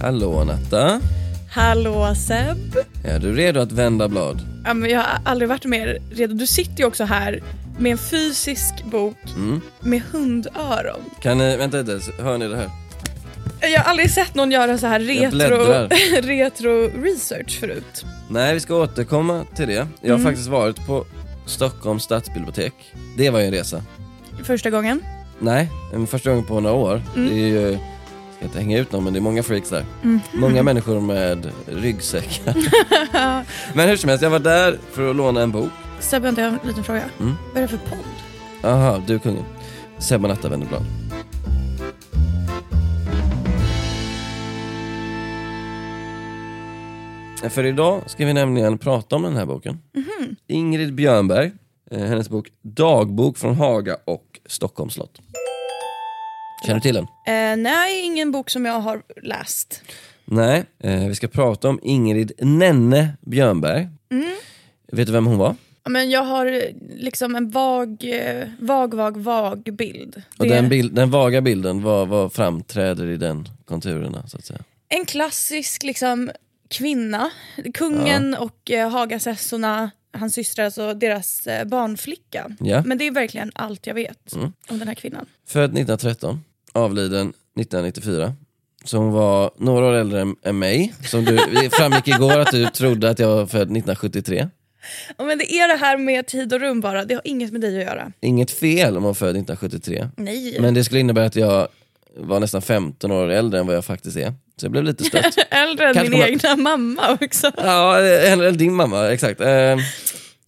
[0.00, 1.00] Hallå Natta.
[1.50, 2.76] Hallå Seb.
[3.04, 4.40] Är du redo att vända blad?
[4.64, 6.34] Ja, men jag har aldrig varit mer redo.
[6.34, 7.42] Du sitter ju också här
[7.78, 9.60] med en fysisk bok Mm.
[9.80, 11.00] med hundöron.
[11.22, 12.70] Kan ni, vänta lite, hör ni det här?
[13.60, 15.88] Jag har aldrig sett någon göra så här retro,
[16.28, 18.04] retro research förut.
[18.30, 19.86] Nej, vi ska återkomma till det.
[20.00, 21.04] Jag har faktiskt varit på
[21.46, 22.72] Stockholms stadsbibliotek.
[23.16, 23.82] Det var ju en resa.
[24.44, 25.00] Första gången.
[25.38, 25.70] Nej,
[26.08, 27.02] första gången på några år.
[27.14, 27.78] Det är ju,
[28.36, 29.84] ska inte hänga ut någon men det är många freaks där.
[30.34, 32.54] Många människor med ryggsäckar.
[33.74, 35.70] men hur som helst, jag var där för att låna en bok.
[36.00, 37.02] Seb, vänta, jag har en liten fråga.
[37.20, 37.34] Mm.
[37.48, 38.70] Vad är det för podd?
[38.70, 39.44] Aha, du är kungen.
[39.98, 40.82] Sebbe Natta vänder blad.
[47.50, 49.78] För idag ska vi nämligen prata om den här boken.
[50.46, 51.52] Ingrid Björnberg,
[51.90, 55.20] eh, hennes bok Dagbok från Haga och Stockholms slott.
[56.64, 57.04] Känner du till den?
[57.26, 59.82] Eh, nej, ingen bok som jag har läst.
[60.24, 63.88] Nej, eh, vi ska prata om Ingrid Nenne Björnberg.
[64.92, 65.54] Vet du vem hon var?
[65.84, 66.60] Ja, Men jag har eh,
[66.96, 70.22] liksom en vag, eh, vag, vag, vag bild.
[70.38, 74.36] Och Det är den, bild, den vaga bilden, vad, vad framträder i den konturerna så
[74.36, 74.60] att säga?
[74.88, 76.30] En klassisk liksom,
[76.70, 77.30] kvinna.
[77.74, 82.50] Kungen och eh, Hagasessorna, hans systrar, alltså deras eh, barnflicka.
[82.60, 82.82] Ja.
[82.84, 84.32] Men det är verkligen allt jag vet
[84.68, 85.26] om den här kvinnan.
[85.46, 86.40] Född 1913,
[86.72, 88.34] avliden 1994.
[88.84, 90.94] Så hon var några år äldre än, mig.
[91.04, 94.48] Som du, det framgick igår att du trodde att jag var född 1973.
[95.16, 97.60] Ja, men det är det här med tid och rum bara, det har inget med
[97.60, 98.12] dig att göra.
[98.20, 100.08] Inget fel om man född 1973.
[100.16, 100.56] Nej.
[100.60, 101.68] Men det skulle innebära att jag
[102.16, 104.34] var nästan 15 år äldre än vad jag faktiskt är.
[104.60, 105.36] Så jag blev lite stött.
[105.50, 107.50] Äldre än Kanske min egna mamma också.
[107.56, 109.40] ja, eller din mamma, exakt.
[109.40, 109.76] Eh,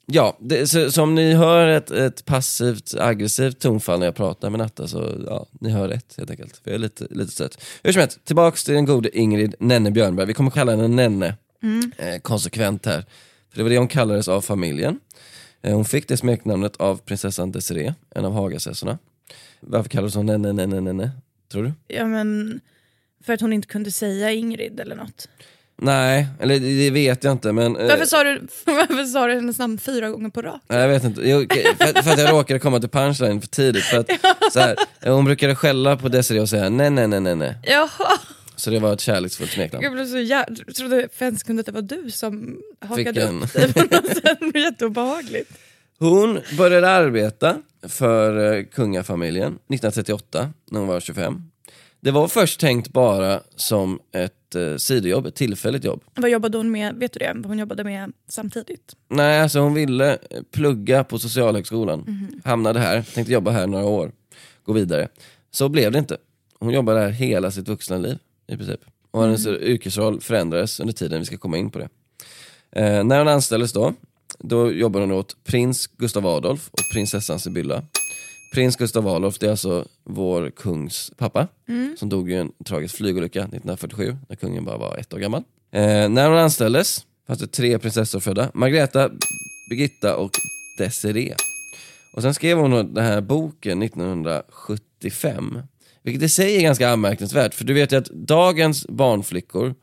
[0.07, 4.59] ja, det, så, om ni hör ett, ett passivt aggressivt tonfall när jag pratar med
[4.59, 6.57] Natta så ja, ni hör rätt helt enkelt.
[6.57, 7.63] För jag är lite, lite stött.
[7.83, 10.27] Hur som helst, tillbaks till den gode Ingrid Nenne Björnberg.
[10.27, 11.35] Vi kommer kalla henne Nenne
[11.97, 13.05] eh, konsekvent här.
[13.51, 15.01] För det var det hon kallades av familjen.
[15.63, 18.99] Eh, hon fick det smeknamnet av prinsessan Desiree, en av Hagasessorna.
[19.61, 21.11] Varför kallades hon Nenne, Nenne, Nenne?
[21.53, 21.73] Tror du?
[21.89, 22.61] Ja, men
[23.25, 25.29] för att hon inte kunde säga Ingrid eller något.
[25.81, 27.77] Nej, eller det vet jag inte men...
[27.77, 30.61] eh, Varför sa du, varför sa du hennes namn fyra gånger på rak?
[30.69, 33.85] Nej, jag vet inte, okej, för, för att jag råkade komma till punchline för tidigt.
[33.85, 34.09] För att,
[34.53, 37.55] så här, hon brukade skälla på Desiree och säga nej, nej, nej, nej, nej.
[37.63, 38.19] Jaha,
[38.57, 39.85] Så det var ett kärleksfullt smeknamn.
[39.85, 43.23] jag blev så jä- jag trodde för en sekund att det var du som hakade
[43.23, 44.39] en- upp dig på något sätt.
[44.55, 45.51] Jätteobehagligt.
[45.99, 47.57] Hon började arbeta
[47.89, 51.43] för eh, kungafamiljen 1938 när hon var 25.
[52.01, 56.03] Det var först tänkt bara som ett eh, sidojobb, ett tillfälligt jobb.
[56.15, 56.95] Vad jobbade hon med?
[56.95, 57.33] Vet du det?
[57.35, 58.97] Vad hon jobbade med samtidigt?
[59.09, 62.29] Nej, alltså hon ville eh, plugga på Socialhögskolan.
[62.45, 64.13] Hamnade här, tänkte jobba här några år,
[64.65, 65.09] gå vidare.
[65.51, 66.17] Så blev det inte.
[66.61, 68.81] Hon jobbade här hela sitt vuxna liv i princip.
[69.11, 71.89] Och hennes yrkesroll förändrades under tiden, vi ska komma in på det.
[72.71, 73.95] Eh, när hon anställdes då,
[74.39, 77.83] då jobbade hon åt prins Gustav Adolf och prinsessan Sibylla.
[78.55, 81.49] Prins Gustav Adolf, det är alltså vår kungs pappa,
[81.99, 85.43] som dog i en tragisk flygolycka 1947, när kungen bara var ett år gammal.
[85.73, 89.11] Eh, när hon anställdes fanns det tre prinsessor födda, Margareta,
[89.71, 90.31] Birgitta och
[90.79, 91.35] Desiree.
[92.15, 95.59] Och sen skrev hon den här boken 1975.
[96.09, 99.75] Vilket i sig är ganska anmärkningsvärt, för du vet ju att dagens barnflickor,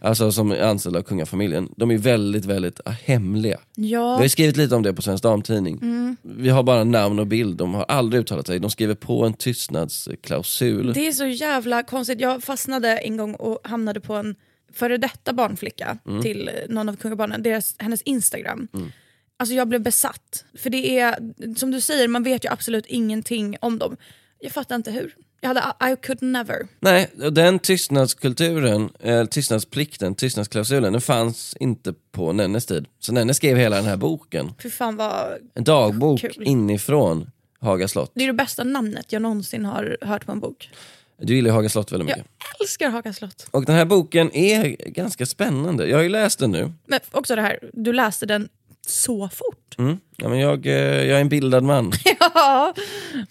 [0.00, 3.60] alltså som är anställda av kungafamiljen, de är väldigt, väldigt ah, hemliga.
[3.76, 5.80] Vi har Ja, skrivit lite om det på Svensk Damtidning.
[6.22, 8.58] Vi har bara namn och bild, de har aldrig uttalat sig.
[8.58, 10.92] De skriver på en tystnadsklausul.
[10.92, 12.20] det är så jävla konstigt.
[12.20, 14.34] Jag fastnade en gång och hamnade på en
[14.72, 16.22] före detta barnflicka Mm.
[16.22, 18.68] till någon av kungabarnen, deras, hennes Instagram.
[19.36, 20.44] Alltså jag blev besatt.
[20.58, 21.16] För det är,
[21.56, 23.96] som du säger, man vet ju absolut ingenting om dem.
[24.40, 25.14] Jag fattar inte hur.
[25.44, 26.66] Jag hade, I could never.
[26.80, 32.86] Nej, den tystnadskulturen, eh, tystnadsplikten, tystnadsklausulen, den fanns inte på Nennes tid.
[33.00, 34.52] Så Nenne skrev hela den här boken.
[34.62, 35.38] Fy fan vad...
[35.54, 36.42] En dagbok Kul.
[36.46, 37.30] inifrån
[37.60, 38.12] Haga slott.
[38.14, 40.70] Det är det bästa namnet jag någonsin har hört på en bok.
[41.22, 42.32] Du gillar ju Haga slott väldigt Jag mycket.
[42.60, 43.46] älskar Haga slott.
[43.50, 45.86] Och den här boken är ganska spännande.
[45.86, 46.72] Jag har ju läst den nu.
[46.86, 48.48] Men också det här, du läste den
[48.88, 49.74] så fort.
[49.78, 49.98] Mm.
[50.16, 50.72] Ja, men jag, eh,
[51.04, 51.92] jag är en bildad man.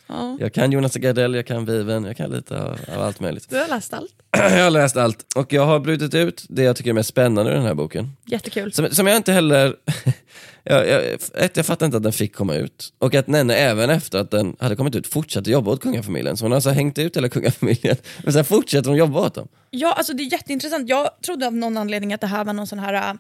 [0.07, 3.49] Ja, Jag kan Jonas Gardell, jag kan Viven, jag kan lite av, av allt möjligt.
[3.49, 4.13] du har läst allt.
[4.37, 7.51] jag har läst allt och jag har brutit ut det jag tycker är mest spännande
[7.51, 8.11] i den här boken.
[8.25, 8.73] Jättekul.
[8.73, 9.75] Som, som jag inte heller...
[10.63, 11.03] jag, jag,
[11.33, 12.93] ett, jag fattar inte att den fick komma ut.
[12.99, 16.37] Och att Nenne även efter att den hade kommit ut fortsatte jobba åt kungafamiljen.
[16.37, 17.97] Så hon har alltså hängt ut hela kungafamiljen.
[18.23, 19.47] Men sen fortsätter hon jobba åt dem.
[19.69, 20.89] Ja, alltså det är jätteintressant.
[20.89, 23.13] Jag trodde av någon anledning att det här var någon sån här, äh,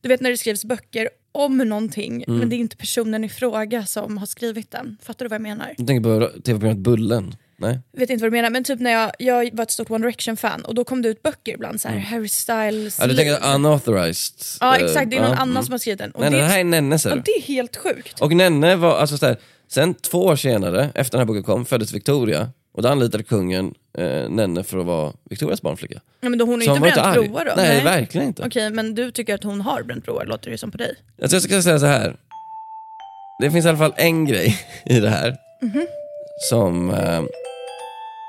[0.00, 2.38] du vet när det skrivs böcker om någonting, Mm.
[2.38, 4.96] men det är inte personen i fråga som har skrivit den.
[5.02, 5.74] Fattar du vad jag menar?
[5.78, 7.34] Jag tänker på tv-programmet Bullen.
[7.56, 7.78] Nej?
[7.92, 10.62] Vet inte vad du menar, men typ när jag, jag var ett stort One Direction-fan
[10.64, 12.98] och då kom det ut böcker ibland, så här, Harry Styles.
[13.00, 13.00] Mm.
[13.00, 14.34] Ja, du tänker unauthorized?
[14.60, 15.62] Ja eh, exakt, det är någon ja, annan mm.
[15.62, 16.10] som har skrivit den.
[16.10, 17.22] Och Nej, det, det här är Nenne ser ja, du.
[17.24, 18.20] det är helt sjukt.
[18.20, 19.36] Och Nenne var, alltså så här,
[19.68, 22.50] sen två år senare, efter den här boken kom, föddes Victoria.
[22.72, 26.00] Och då anlitade kungen eh, Nenne för att vara Victorias barnflicka.
[26.20, 27.28] Ja, men då, hon har ju inte inte bränt arg.
[27.28, 27.52] broar då?
[27.56, 28.42] Nej, verkligen inte.
[28.46, 30.94] Okej, men du tycker att hon har bränt broar, låter det som på dig.
[31.22, 32.16] Alltså jag ska säga så här.
[33.42, 35.86] Det finns i alla fall en grej i det här Mhm.
[36.50, 37.22] som eh,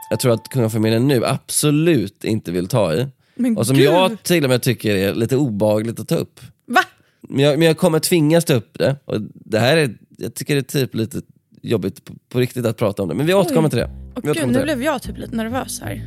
[0.10, 3.08] jag tror att kungafamiljen nu absolut inte vill ta i.
[3.36, 3.86] Men Och som gud!
[3.86, 6.40] jag till och med tycker är lite obagligt att ta upp.
[6.66, 6.82] Va?
[7.22, 8.96] Men jag, men jag kommer tvingas ta upp det.
[9.06, 11.22] Och det här är, jag tycker det är typ lite
[11.62, 13.16] jobbigt på, på riktigt att prata om det.
[13.16, 13.90] Men vi återkommer till det.
[14.16, 14.64] Och gud, nu det.
[14.64, 16.02] blev jag typ lite nervös här.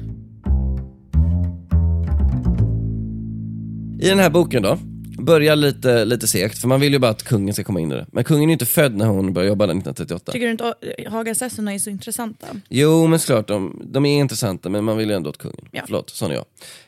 [4.01, 4.79] I den här boken då,
[5.19, 7.95] börjar lite, lite segt, för man vill ju bara att kungen ska komma in i
[7.95, 8.07] det.
[8.13, 10.33] Men kungen är ju inte född när hon började jobba där 1938.
[10.33, 10.75] Tycker du inte
[11.09, 12.47] Hagasessorna är så intressanta?
[12.69, 15.69] Jo, men såklart, de, de är intressanta, men man vill ju ändå åt kungen.
[15.71, 15.83] Ja.
[15.87, 16.45] Förlåt, sån är jag.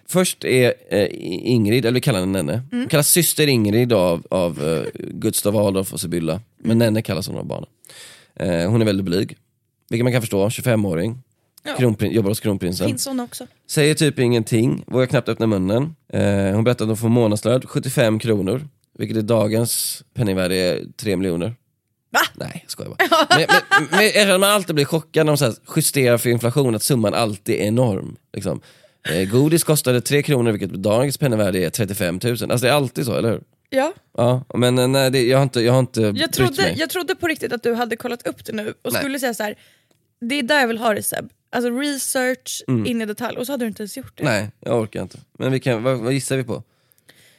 [0.09, 1.07] Först är eh,
[1.53, 2.53] Ingrid, eller vi kallar henne Nenne.
[2.53, 2.67] Mm.
[2.71, 6.41] Hon kallas syster Ingrid av, av eh, Gustav Adolf och Sibylla.
[6.59, 6.79] Men Mm.
[6.79, 7.69] Nenne kallas hon av barnen.
[8.41, 9.37] Eh, hon är väldigt blyg,
[9.91, 11.19] vilket man kan förstå, 25-åring.
[11.63, 11.75] Ja.
[11.79, 12.87] Kronprin- jobbar hos kronprinsen.
[12.87, 13.47] Finns såna också?
[13.71, 15.95] Säger typ ingenting, vågar knappt öppna munnen.
[16.13, 18.69] Eh, hon berättar att hon får månadslön, 75 kronor.
[18.99, 21.55] Vilket i dagens penningvärde är 3 miljoner.
[22.13, 22.21] Va?
[22.35, 23.27] Nej, jag skojar bara.
[23.39, 23.47] men,
[23.91, 27.55] men, men man alltid blir chockad när de så justerar för inflation, att summan alltid
[27.55, 28.17] är enorm.
[28.33, 28.61] Liksom.
[29.09, 32.33] Eh, godis kostade 3 kronor, vilket i dagens penningvärde är 35 000.
[32.33, 33.41] Alltså det är alltid så, eller hur?
[33.71, 33.93] Ja.
[34.17, 36.75] Ja, men eh, nej, det, jag har inte, jag har inte Jag trodde, mig.
[36.79, 39.03] jag trodde på riktigt att du hade kollat upp det nu och Nej.
[39.03, 39.55] skulle säga så här.
[40.21, 41.31] det är där jag vill ha det Seb.
[41.51, 44.23] Alltså research in i detalj och så hade du inte ens gjort det.
[44.23, 44.35] Mm.
[44.35, 45.19] Nej, jag orkar inte.
[45.39, 46.63] Men vi kan, vad, vad gissar vi på?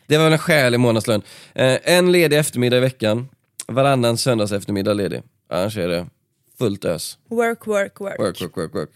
[0.07, 1.21] Det var väl en skälig månadslön.
[1.53, 3.29] Eh, en ledig eftermiddag i veckan,
[3.67, 5.21] varannan söndags eftermiddag ledig.
[5.49, 6.07] Annars är det
[6.57, 7.17] fullt ös.
[7.29, 8.19] Work, work, work.
[8.19, 8.89] Work, work, work, work.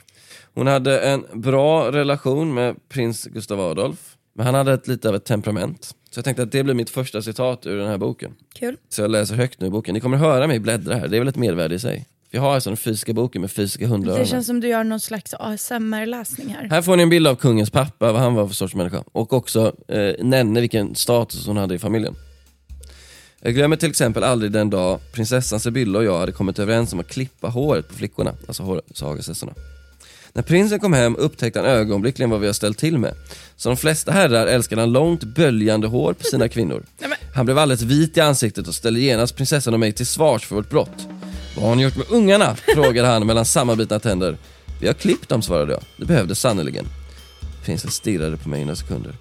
[0.53, 5.15] Hon hade en bra relation med prins Gustav Adolf, men han hade ett, lite av
[5.15, 5.95] ett temperament.
[6.13, 8.31] Så jag tänkte att det blir mitt första citat ur den här boken.
[8.53, 8.77] Kul.
[8.89, 9.93] Så jag läser högt nu i boken.
[9.93, 12.05] Ni kommer höra mig bläddra här, det är väl ett mervärde i sig.
[12.31, 14.19] Vi har alltså den fysiska boken med fysiska hundöron.
[14.19, 16.67] Det känns som du gör någon slags ASMR-läsning här.
[16.69, 19.03] Här får ni en bild av kungens pappa, vad han var för sorts människa.
[19.11, 22.15] Och också eh, Nenne, vilken status hon hade i familjen.
[23.41, 26.99] Jag glömmer till exempel aldrig den dag prinsessan Sibylla och jag hade kommit överens om
[26.99, 29.53] att klippa håret på flickorna, alltså hår- sagesessorna.
[30.33, 33.13] När prinsen kom hem upptäckte han ögonblickligen vad vi har ställt till med.
[33.55, 36.83] Som de flesta herrar älskade han långt böljande hår på sina kvinnor.
[37.35, 40.55] Han blev alldeles vit i ansiktet och ställde genast prinsessan och mig till svars för
[40.55, 41.07] vårt brott.
[41.55, 42.55] Vad har ni gjort med ungarna?
[42.75, 44.37] frågade han mellan sammanbitna tänder.
[44.81, 45.83] Vi har klippt dem, svarade jag.
[45.97, 46.85] Det behövdes sannerligen.
[47.65, 49.15] Prinsen stirrade på mig i några sekunder.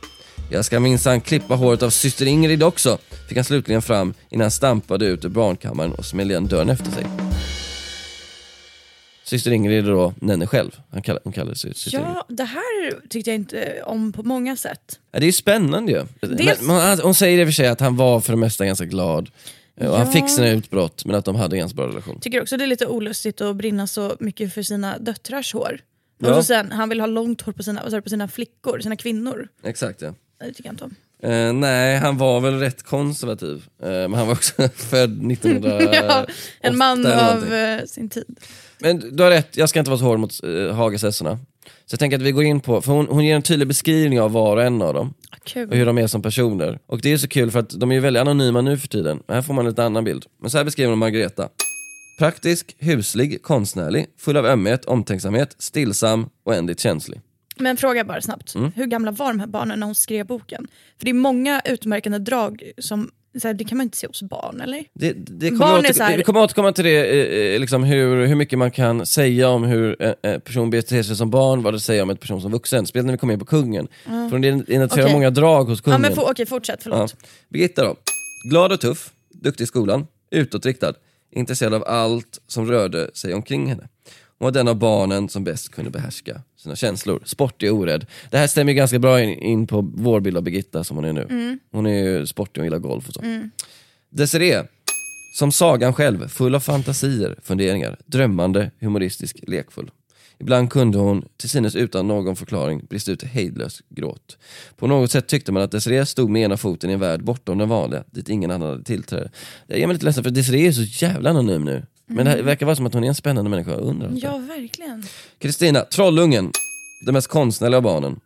[0.51, 2.99] Jag ska minsann klippa håret av syster Ingrid också,
[3.29, 6.91] fick han slutligen fram innan han stampade ut ur barnkammaren och smällde igen dörren efter
[6.91, 7.07] sig.
[9.31, 12.15] Syster Ingrid är då Nenne själv, han kallar, hon kallar sig syster Ingrid.
[12.17, 15.01] Ja, det här tyckte jag inte om på många sätt.
[15.13, 16.05] Ja, det är ju spännande ju.
[16.21, 18.67] Dels- Men, han- hon säger i och för sig att han var för det mesta
[18.67, 19.31] ganska glad.
[19.77, 20.13] Eh, Och han Ja.
[20.13, 22.21] fick sina utbrott, men att de hade en ganska bra relation.
[22.21, 25.81] Tycker också det är lite olustigt att brinna så mycket för sina döttrars hår.
[26.19, 26.29] Ja.
[26.29, 29.49] Och så sen, han vill ha långt hår på sina, på sina flickor, sina kvinnor.
[29.65, 30.15] Exakt ja.
[30.41, 30.95] Det tycker jag inte om.
[31.23, 33.65] Eh, nej, han var väl rätt konservativ.
[33.83, 36.27] Eh, men han var också född 1908 ja,
[36.61, 38.39] en man av eh, sin tid.
[38.79, 41.39] Men du har rätt, jag ska inte vara så hård mot uh, Hagasessorna.
[41.87, 44.21] Så jag tänker att vi går in på, för hon, hon ger en tydlig beskrivning
[44.21, 45.15] av var och en av dem.
[45.31, 45.69] Ah, Kul.
[45.69, 46.79] och hur de är som personer.
[46.87, 49.23] Och det är så kul för att de är ju väldigt anonyma nu för tiden.
[49.29, 50.25] Här får man en lite annan bild.
[50.41, 51.49] Men så här beskriver de Margareta.
[52.19, 57.21] Praktisk, huslig, konstnärlig, full av ömhet, omtänksamhet, stillsam och ändligt känslig.
[57.61, 58.73] Men fråga bara snabbt, Mm.
[58.77, 60.67] hur gamla var de här barnen när hon skrev boken?
[60.99, 63.11] För det är många utmärkande drag som,
[63.43, 64.85] så här, det kan man inte se hos barn eller?
[64.95, 67.05] Det, det Barn kommer är åter, här- Vi kommer återkomma till det,
[67.47, 71.03] eh, eh, liksom hur, hur mycket man kan säga om hur eh, en person beter
[71.03, 72.87] sig som barn, vad det säger om en person som vuxen.
[72.87, 73.89] Speciellt när vi kommer in på kungen.
[74.05, 75.13] För det identifierar Okej.
[75.13, 76.01] många drag hos Ja, kungen.
[76.01, 76.91] men få, okej fortsätt, Ja.
[76.93, 77.17] förlåt.
[77.49, 77.97] Birgitta då.
[78.51, 80.93] Glad och tuff, duktig i skolan, utåtriktad,
[81.33, 83.89] intresserad av allt som rörde sig omkring henne.
[84.41, 87.23] Hon var den av barnen som bäst kunde behärska sina känslor.
[87.25, 88.07] Sportig och orädd.
[88.31, 91.05] Det här stämmer ju ganska bra in, in på vår bild av Birgitta som hon
[91.05, 91.59] är nu.
[91.73, 93.21] Hon är ju sportig och gillar golf och så.
[94.11, 94.65] Desiree,
[95.39, 99.91] Som sagan själv, full av fantasier, funderingar, drömmande, humoristisk, lekfull.
[100.39, 104.39] Ibland kunde hon, till synes utan någon förklaring, brista ut i hejdlös gråt.
[104.77, 107.59] På något sätt tyckte man att Desiree stod med ena foten i en värld bortom
[107.59, 109.31] den vanliga, dit ingen annan hade tillträde.
[109.67, 111.83] Jag är lite ledsen för Desiree är så jävla anonym nu.
[112.11, 114.13] Men det här verkar vara som att hon är en spännande människa, jag undrar.
[114.15, 115.03] Ja, verkligen.
[115.39, 116.53] Kristina, Trollungen,
[117.07, 118.21] den mest konstnärliga barnen.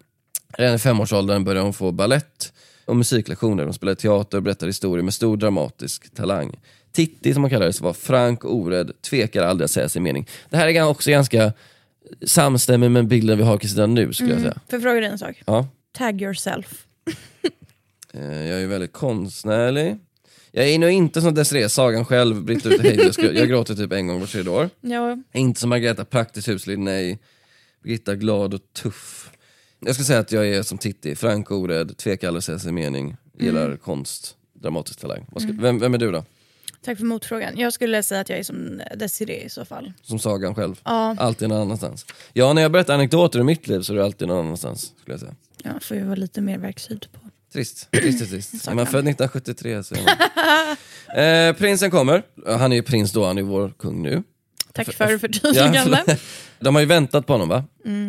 [0.59, 2.53] Redan i femårsåldern började hon få ballett
[2.85, 3.64] och musiklektioner.
[3.64, 6.61] Hon spelade teater och berättade historier med stor dramatisk talang.
[6.93, 10.26] Titti som hon kallades var frank och orädd, tvekar aldrig att säga sin mening.
[10.50, 11.53] Det här är också ganska
[12.26, 14.53] samstämmigt med bilden vi har av Kristina nu skulle jag säga.
[14.55, 15.43] Får jag fråga dig en sak?
[15.47, 15.67] Ja.
[15.93, 16.87] Tag yourself.
[18.12, 19.99] Eh, Jag är väldigt konstnärlig.
[20.57, 23.19] Jag är nog inte som Desiree, sagan själv, Britta ute hejdlös.
[23.19, 24.71] Jag gråter typ en gång var tredje år.
[24.81, 27.19] Ja, Inte som Margareta, praktiskt huslig, nej.
[27.83, 29.31] Birgitta, glad och tuff.
[29.81, 32.75] Jag ska säga att jag är som Titti, frank och orädd, tvekar aldrig säga sin
[32.75, 35.27] mening, gillar konst, dramatisk talang.
[35.37, 36.25] Ska, vem, vem är du då?
[36.85, 37.59] tack för motfrågan.
[37.59, 39.93] Jag skulle säga att jag är som Desiree i så fall.
[40.03, 40.81] Som sagan själv?
[40.85, 41.17] Ja.
[41.19, 42.07] Alltid någon annanstans?
[42.33, 45.13] Ja, när jag berättar anekdoter ur mitt liv så är det alltid någon annanstans, skulle
[45.15, 45.35] jag säga.
[45.63, 47.24] Ja, får ju vara lite mer verkshud på.
[47.55, 48.51] Trist, trist, trist.
[48.51, 48.69] trist.
[48.69, 51.49] Är man född 1973 så är man...
[51.51, 54.23] eh, prinsen kommer, han är ju prins då, han är vår kung nu.
[54.73, 56.03] Tack för förtydligande.
[56.07, 56.21] förlåt.
[56.61, 57.65] De har ju väntat på honom va?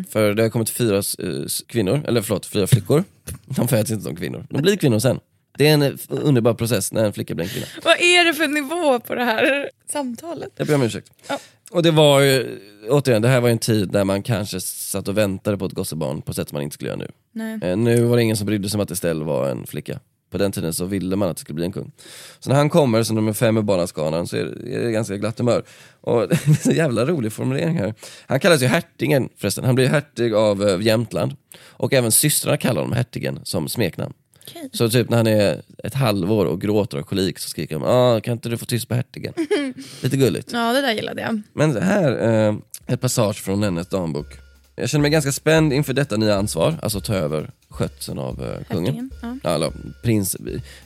[0.09, 3.03] För det har kommit fyra eh, kvinnor, eller förlåt, fyra flickor.
[3.45, 5.19] De föds inte som kvinnor, de blir kvinnor sen.
[5.57, 7.67] Det är en eh, underbar process när en flicka blir en kvinna.
[7.83, 10.49] Vad är det för nivå på det här samtalet?
[10.55, 11.11] Jag ber om ursäkt.
[11.27, 11.39] Ja.
[11.75, 15.17] Och det var ju, återigen, det här var en tid där man kanske satt och
[15.17, 17.01] väntade på ett gossebarn på ett sätt som man inte skulle göra
[17.33, 17.59] nu.
[17.63, 19.99] Eh, nu var det ingen som brydde sig om att Estelle var en flicka.
[20.29, 21.91] På den tiden så ville man att det skulle bli en kung.
[22.39, 25.17] Så när han kommer som nummer fem i barnaskalan så är det, är det ganska
[25.17, 25.63] glatt humör.
[26.01, 27.93] Och det är en jävla rolig formulering här.
[28.27, 31.35] Han kallas ju hertigen förresten, han blir hertig av eh, Jämtland.
[31.61, 34.13] Och även systrarna kallar honom hertigen som smeknamn.
[34.47, 34.69] Okej.
[34.73, 38.19] Så typ när han är ett halvår och gråter av kolik så skriker de ah,
[38.19, 39.33] kan inte du få tyst på hertigen?
[40.01, 40.49] Lite gulligt.
[40.53, 41.41] Ja, det där gillade jag.
[41.53, 42.55] Men det här, eh,
[42.87, 44.27] ett passage från Nennes dambok.
[44.75, 48.73] Jag känner mig ganska spänd inför detta nya ansvar, alltså ta över skötseln av eh,
[48.73, 48.85] kungen.
[48.85, 49.49] Hertigen, ja.
[49.49, 49.71] Ja, eller
[50.03, 50.35] prins,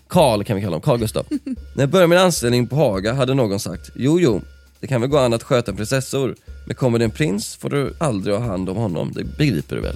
[0.08, 1.26] Karl kan vi kalla honom, Carl Gustav.
[1.76, 4.42] När jag började min anställning på Haga hade någon sagt, jo jo,
[4.80, 6.36] det kan väl gå an att sköta prinsessor,
[6.68, 9.82] men kommer det en prins får du aldrig ha hand om honom, det begriper du
[9.82, 9.96] väl?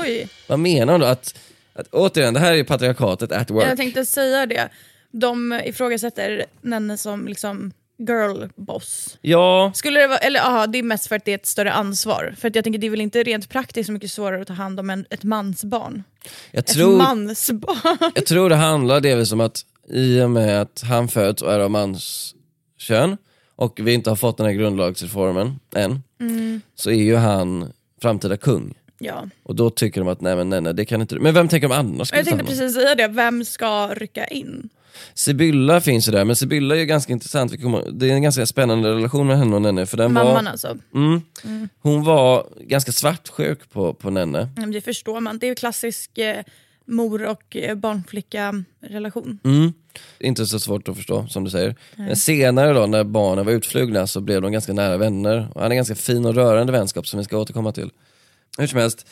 [0.00, 1.06] Oj, Vad menar hon då?
[1.06, 1.34] Att,
[1.74, 3.64] att, återigen, det här är patriarkatet at work.
[3.68, 4.68] jag tänkte säga det.
[5.10, 9.18] De ifrågasätter Nenne som liksom girl boss.
[9.20, 11.72] Ja, Skulle det vara, eller aha, det är mest för att det är ett större
[11.72, 12.34] ansvar.
[12.38, 14.54] För att jag tänker det är väl inte rent praktiskt så mycket svårare att ta
[14.54, 16.02] hand om en, ett mansbarn.
[16.50, 17.98] jag Ett tror, mansbarn.
[18.14, 21.60] jag tror det handlar delvis om att i och med att han föds och är
[21.60, 23.16] av manskön
[23.56, 26.02] och vi inte har fått den här grundlagsreformen än,
[26.74, 28.74] så är ju han framtida kung.
[29.04, 29.28] Ja.
[29.42, 31.18] Och då tycker de att nej men nej, nej det kan inte.
[31.18, 34.68] Men vem tänker de annars skulle jag tänkte precis säga det, vem ska rycka in?
[35.14, 37.52] Sibylla finns ju där, men Sibylla är ju ganska intressant.
[37.92, 39.86] Det är en ganska spännande relation med henne och Nenne.
[39.86, 40.78] För den Mamman var, alltså.
[40.94, 41.20] mm,
[41.80, 44.48] Hon var ganska svartsjuk på, på Nenne.
[44.56, 46.36] Men Det förstår man, det är ju klassisk eh,
[46.86, 49.38] mor och eh, barnflicka-relation.
[49.44, 49.72] Mm.
[50.18, 51.76] Inte så svårt att förstå som du säger.
[51.96, 55.48] Men senare då när barnen var utflugna så blev de ganska nära vänner.
[55.54, 57.90] Och han är en ganska fin och rörande vänskap som vi ska återkomma till.
[58.58, 59.06] Hur som helst,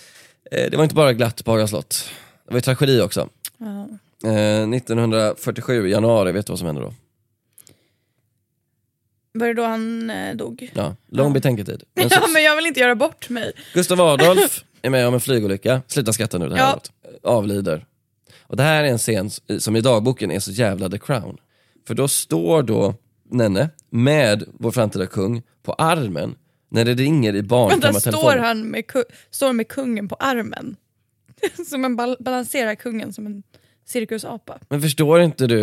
[0.50, 2.11] eh, det var inte bara glatt på Haga slott.
[2.44, 3.28] Det var ju tragedi också.
[3.58, 3.88] Ja.
[4.30, 6.94] Eh, 1947 i januari, vet du vad som hände då?
[9.34, 10.70] Var det då han eh, dog?
[10.75, 11.32] Ja, lång Ja.
[11.32, 11.82] betänketid.
[11.94, 13.52] Men så- Ja men jag vill inte göra bort mig.
[13.75, 16.72] Gustav Adolf är med om en flygolycka, sluta skratta nu det här Ja.
[16.72, 16.92] året.
[17.22, 17.87] avlider.
[18.42, 21.37] Och det här är en scen som i dagboken är så jävla the crown.
[21.87, 22.94] För då står då
[23.30, 26.34] Nenne med vår framtida kung på armen
[26.73, 28.45] när det ringer i Vänta, står barnkammartelefonen.
[28.45, 28.85] han med,
[29.31, 30.76] står med kungen på armen?
[31.69, 33.43] som en bal- balanserar kungen som en
[33.87, 34.59] cirkusapa.
[34.69, 35.62] Men förstår inte du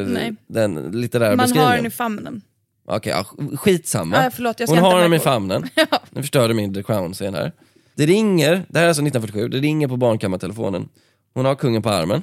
[0.00, 0.32] eh, Nej.
[0.46, 1.76] den litterära Man har beskrivningen?
[1.76, 2.42] den i famnen.
[2.86, 3.24] Okej, ja,
[3.56, 4.24] skitsamma.
[4.24, 5.68] Ja, förlåt, Hon har honom i famnen.
[6.10, 7.52] Nu förstörde min The Crown-scen här.
[7.94, 10.88] Det ringer, det här är alltså 1947, det ringer på barnkammartelefonen.
[11.34, 12.22] Hon har kungen på armen.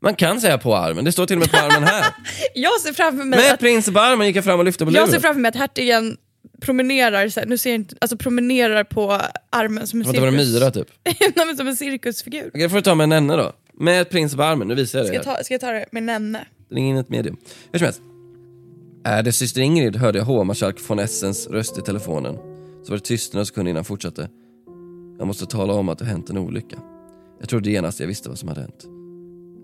[0.00, 2.04] Man kan säga på armen, det står till och med på armen här.
[2.54, 4.90] Jag ser framför mig Med att, prinsen på armen gick jag fram och lyfte på
[4.92, 5.20] jag ser luren.
[5.20, 6.16] framför mig att hertigen
[6.60, 10.26] promenerar, så här, nu ser jag inte, alltså promenerar på armen som en det var
[10.28, 10.54] en cirkus.
[10.54, 10.88] myra typ.
[11.36, 12.48] Nej, men som en cirkusfigur.
[12.48, 13.52] Okej, då får du ta med en nenne då.
[13.74, 15.36] Med prinsen på armen, nu visar jag Ska jag här.
[15.36, 16.44] ta, ska jag ta det med Nenne?
[16.70, 17.36] Ring in ett medium.
[17.72, 18.00] Hur som helst.
[19.04, 22.34] Är det syster Ingrid hörde jag hovmarskalk von Essens röst i telefonen.
[22.84, 24.28] Så var det tyst några sekunder innan han fortsatte.
[25.18, 26.76] Jag måste tala om att det hänt en olycka.
[27.40, 28.84] Jag trodde genast jag visste vad som hade hänt.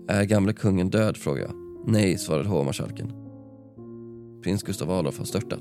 [0.09, 1.17] Är gamle kungen död?
[1.17, 1.53] frågade jag.
[1.87, 3.11] Nej, svarade hovmarskalken.
[4.47, 5.59] Prins Gustav Adolf har störtat.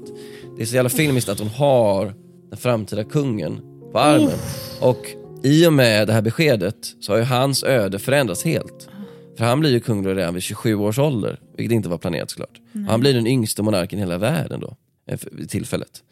[0.57, 2.15] Det är så jävla filmiskt att hon har
[2.51, 3.61] den framtida kungen
[3.93, 4.39] på armen.
[4.81, 5.07] Och
[5.43, 8.89] i och med det här beskedet så har ju hans öde förändrats helt.
[9.39, 11.41] För han blir ju kung då redan vid 27 års ålder.
[11.57, 12.61] vilket inte var planerat såklart.
[12.89, 14.77] Han blir den yngsta monarken i hela världen då,
[15.11, 16.03] eh, vid tillfället.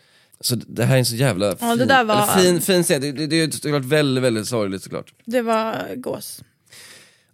[0.40, 3.00] Så det här är en så jävla fin, Ja, det där var- fin, fin scen.
[3.00, 5.14] Det, det, det är såklart väldigt, väldigt sorgligt såklart.
[5.24, 6.42] Det var gås.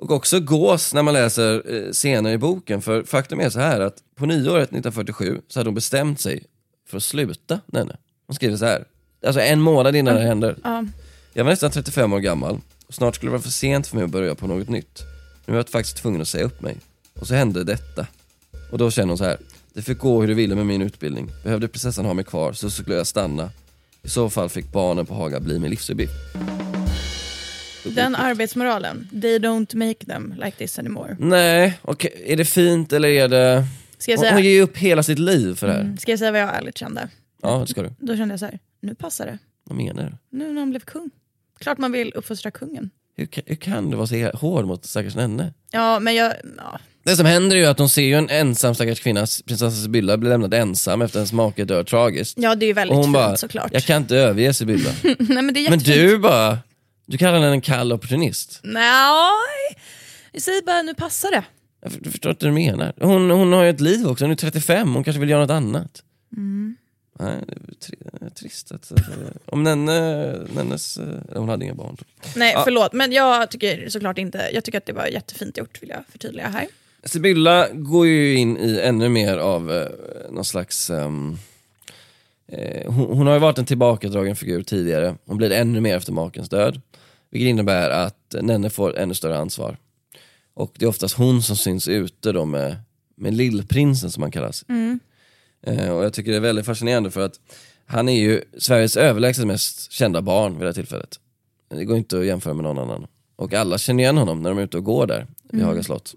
[0.01, 3.81] Och också gås när man läser eh, scener i boken, för faktum är så här
[3.81, 6.45] att på nyåret 1947 så hade hon bestämt sig
[6.89, 7.97] för att sluta Nenne.
[8.27, 8.85] Hon skriver så här,
[9.27, 10.57] alltså en månad innan det händer.
[10.65, 10.85] Ja.
[11.33, 14.05] Jag var nästan 35 år gammal och snart skulle det vara för sent för mig
[14.05, 15.03] att börja på något nytt.
[15.47, 16.77] Nu var jag faktiskt tvungen att säga upp mig.
[17.21, 18.07] Och så hände detta.
[18.73, 19.37] Och då känner hon så här.
[19.73, 21.31] Det fick gå hur det ville med min utbildning.
[21.45, 23.51] Behövde prinsessan ha mig kvar så skulle jag stanna.
[24.03, 26.13] I så fall fick barnen på Haga bli min livsuppgift.
[27.85, 31.17] Den arbetsmoralen, they don't make them like this anymore.
[31.19, 32.23] Nej, okej.
[32.27, 33.65] Är det fint eller är det...
[33.99, 35.81] Ska jag säga, hon ger ju upp hela sitt liv för det här.
[35.81, 37.09] Mm, ska jag säga vad jag ärligt kände?
[37.43, 37.91] Ja, det ska du.
[37.99, 39.39] Då kände jag så här, nu passar det.
[39.65, 40.39] Vad menar du?
[40.39, 41.11] Nu när han blev kung.
[41.61, 42.91] Klart man vill uppfostra kungen.
[43.17, 45.53] Hur, kan- hur kan du vara så hård mot stackars Nenne?
[45.71, 46.33] Ja, men jag...
[46.57, 46.79] Ja.
[47.05, 50.17] Det som händer är ju att hon ser ju en ensam stackars kvinna, prinsessa Sibylla,
[50.17, 52.39] bli lämnad ensam efter ens make dör tragiskt.
[52.41, 53.71] ja, det är ju väldigt Och hon fint bara, såklart.
[53.73, 54.91] jag kan inte överge Sibylla.
[55.03, 55.85] Nej, men det är Men jättefint.
[56.11, 56.59] du bara,
[57.11, 58.61] du kallar henne en kall opportunist.
[58.63, 59.77] Nej,
[60.33, 61.45] jag säger bara nu passar det.
[61.83, 62.93] Jag för- förstår inte vad du menar.
[63.01, 65.51] Hon, hon har ju ett liv också, hon är 35, hon kanske vill göra något
[65.51, 66.03] annat.
[66.37, 66.77] Mm.
[67.21, 68.91] Nej, det är tri- trist att...
[68.91, 68.99] eh,
[69.47, 70.23] Om Nenne,
[70.55, 70.97] Nennes...
[70.99, 71.97] eh, Hon hade inga barn.
[72.37, 72.63] Nej, Ja.
[72.65, 72.93] förlåt.
[72.93, 74.51] Men jag tycker såklart inte...
[74.53, 76.67] Jag tycker att det var jättefint gjort, vill jag förtydliga här.
[77.05, 79.87] Sibylla går ju in i ännu mer av eh,
[80.31, 80.91] någon slags...
[80.91, 81.39] ehm,
[82.49, 86.13] eh, hon, hon har ju varit en tillbakadragen figur tidigare, hon blir ännu mer efter
[86.13, 86.81] makens död.
[87.31, 89.77] Vilket innebär att Nenne får ännu större ansvar.
[90.55, 92.77] Och det är oftast hon som syns ute då med,
[93.17, 94.65] med lillprinsen som han kallas.
[95.63, 97.41] Eh, och jag tycker det är väldigt fascinerande för att
[97.87, 101.21] han är ju Sveriges överlägset mest kända barn vid det här tillfället.
[101.69, 103.07] Det går inte att jämföra med någon annan.
[103.37, 106.15] Och alla känner igen honom när de är ute och går där vid Haga slott.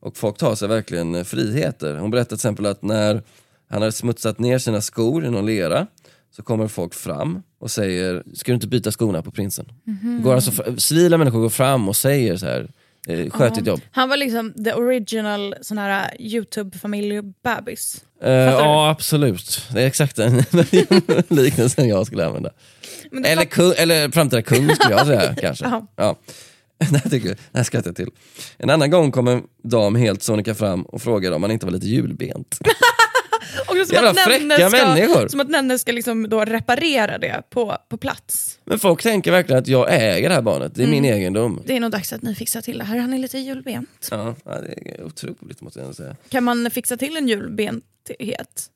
[0.00, 1.94] Och folk tar sig verkligen friheter.
[1.94, 3.22] Hon berättar till exempel att när
[3.68, 5.86] han har smutsat ner sina skor i någon lera
[6.36, 9.66] så kommer folk fram och säger, ska du inte byta skorna på prinsen?
[10.22, 12.68] Går alltså, civila människor går fram och säger så här,
[13.08, 13.80] eh, sköt ditt jobb.
[13.90, 18.04] Han var liksom the original sån här YouTube-familj-bebis.
[18.22, 20.36] Eh, ja absolut, det är exakt den
[21.28, 22.50] liknelsen jag skulle använda.
[23.24, 25.64] Eller, fatt- kung, eller framtida kung skulle jag säga kanske.
[25.64, 25.86] Ja.
[25.96, 26.16] Ja.
[26.90, 28.10] Det här, tycker jag, det här skrattar jag till.
[28.58, 31.72] En annan gång kom en dam helt sonika fram och frågade om han inte var
[31.72, 32.58] lite julbent.
[33.66, 35.28] Och som Jävla att fräcka ska, människor.
[35.28, 38.58] Som att Nenne ska liksom då reparera det på, på plats.
[38.64, 41.62] Men folk tänker verkligen att jag äger det här barnet, det är min egendom.
[41.66, 42.98] Det är nog dags att ni fixar till det här.
[42.98, 44.08] Han är lite julbent.
[44.10, 46.16] Ja, det är otroligt måste jag säga.
[46.28, 48.70] Kan man fixa till en julbenthet?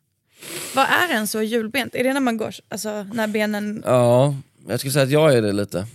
[0.75, 1.95] Vad är en så julbent?
[1.95, 3.83] Är det när man går, alltså när benen...
[3.87, 4.35] Ja,
[4.69, 5.87] jag skulle säga att jag är det lite.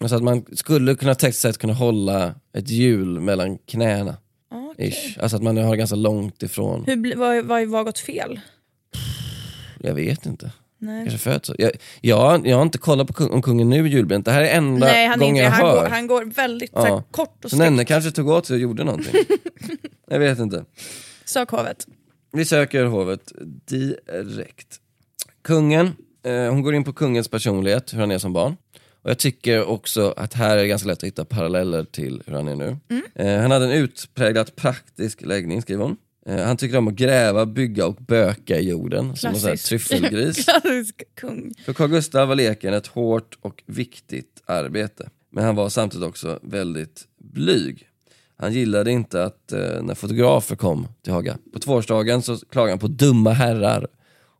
[0.00, 4.16] Alltså att man skulle kunna tekniskt sett kunna hålla ett hjul mellan knäna.
[4.74, 4.88] Okej.
[4.88, 5.18] Ish.
[5.22, 6.84] Alltså att man har ganska långt ifrån.
[6.86, 8.40] Hur, vad, vad, vad har gått fel?
[9.80, 10.50] Jag vet inte.
[10.78, 11.06] Nej.
[11.08, 11.50] Kanske föds.
[11.58, 14.24] Jag, jag, jag har inte kollat på kung, om kungen nu är julbent.
[14.24, 15.82] Det här är enda Nej, han, gången inte, jag han, hör.
[15.82, 17.02] går, han går väldigt så här, Ja.
[17.10, 17.58] kort och snyggt.
[17.64, 19.14] Nenne kanske tog åt sig och gjorde någonting.
[20.10, 20.64] jag vet inte.
[21.24, 21.86] Sök hovet.
[22.32, 23.32] Vi söker hovet
[23.68, 24.80] direkt.
[25.42, 25.86] Kungen,
[26.24, 28.56] eh, hon går in på kungens personlighet, hur han är som barn.
[29.04, 32.34] Och jag tycker också att här är det ganska lätt att hitta paralleller till hur
[32.34, 32.76] han är nu.
[33.14, 35.96] Eh, han hade en utpräglat praktisk läggning, skriver hon.
[36.26, 39.68] Eh, han tycker om att gräva, bygga och böka i jorden, som en Klassisk.
[39.68, 40.44] tryffelgris.
[40.44, 41.54] Klassisk kung.
[41.64, 45.08] För Carl Gustaf var leken ett hårt och viktigt arbete.
[45.30, 47.88] Men han var samtidigt också väldigt blyg.
[48.36, 51.38] Han gillade inte att eh, när fotografer kom till Haga.
[51.52, 53.86] På tvåårsdagen så klagade han på dumma herrar.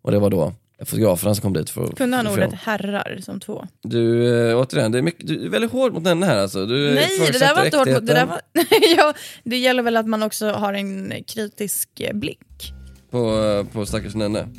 [0.03, 3.67] Och det var då fotograferna som kom dit för Kunde han ordet herrar som två?
[3.83, 6.67] Du, eh, återigen, det är mycket, du är väldigt hård mot henne här alltså.
[6.67, 7.87] Du Nej, det där var inte hårt.
[7.87, 12.01] förutsätter Det, där äktheten var, ja, det gäller väl att man också har en kritisk
[12.01, 12.73] eh, blick.
[13.11, 14.49] på, eh, på stackars Nenne.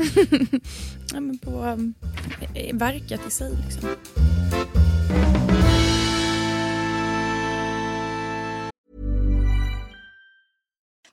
[1.14, 1.94] Ja, men på um,
[2.74, 3.52] verket i sig.
[3.66, 3.90] Liksom.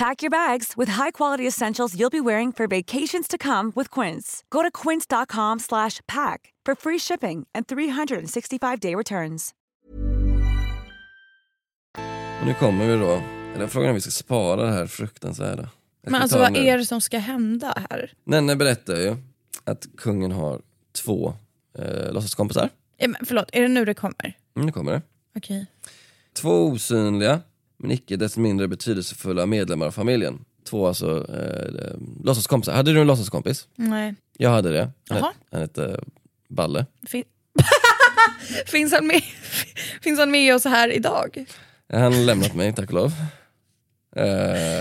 [0.00, 4.42] Pack your bags with high-quality essentials you'll be wearing for vacations to come with Quince.
[4.50, 9.54] Go to quince.com slash pack for free shipping and 365-day returns.
[12.40, 13.22] Och nu kommer vi då,
[13.54, 15.68] eller frågan är om vi ska spara det här fruktansvärda.
[16.02, 16.58] Men alltså vad nu.
[16.58, 18.12] är det som ska hända här?
[18.24, 19.16] Nenne berättar ju
[19.64, 20.60] att kungen har
[21.04, 21.34] två
[21.78, 22.68] eh, låtsaskompisar.
[22.96, 24.36] Ja, men Förlåt, är det nu det kommer?
[24.56, 25.02] Mm, nu kommer det.
[25.36, 25.66] Okej.
[26.32, 27.40] Två osynliga,
[27.80, 30.44] men icke desto mindre betydelsefulla medlemmar av familjen.
[30.64, 32.72] Två alltså eh, låtsaskompisar.
[32.72, 33.68] Hade du en låtsaskompis?
[33.76, 34.14] Nej.
[34.38, 34.90] Jag hade det.
[35.08, 36.00] Han, hette, han hette
[36.48, 36.86] Balle.
[37.08, 37.24] Fin-
[38.66, 39.22] finns, han med,
[40.02, 41.44] finns han med oss här idag?
[41.92, 43.12] Han har lämnat mig, tack och lov.
[44.16, 44.24] Eh,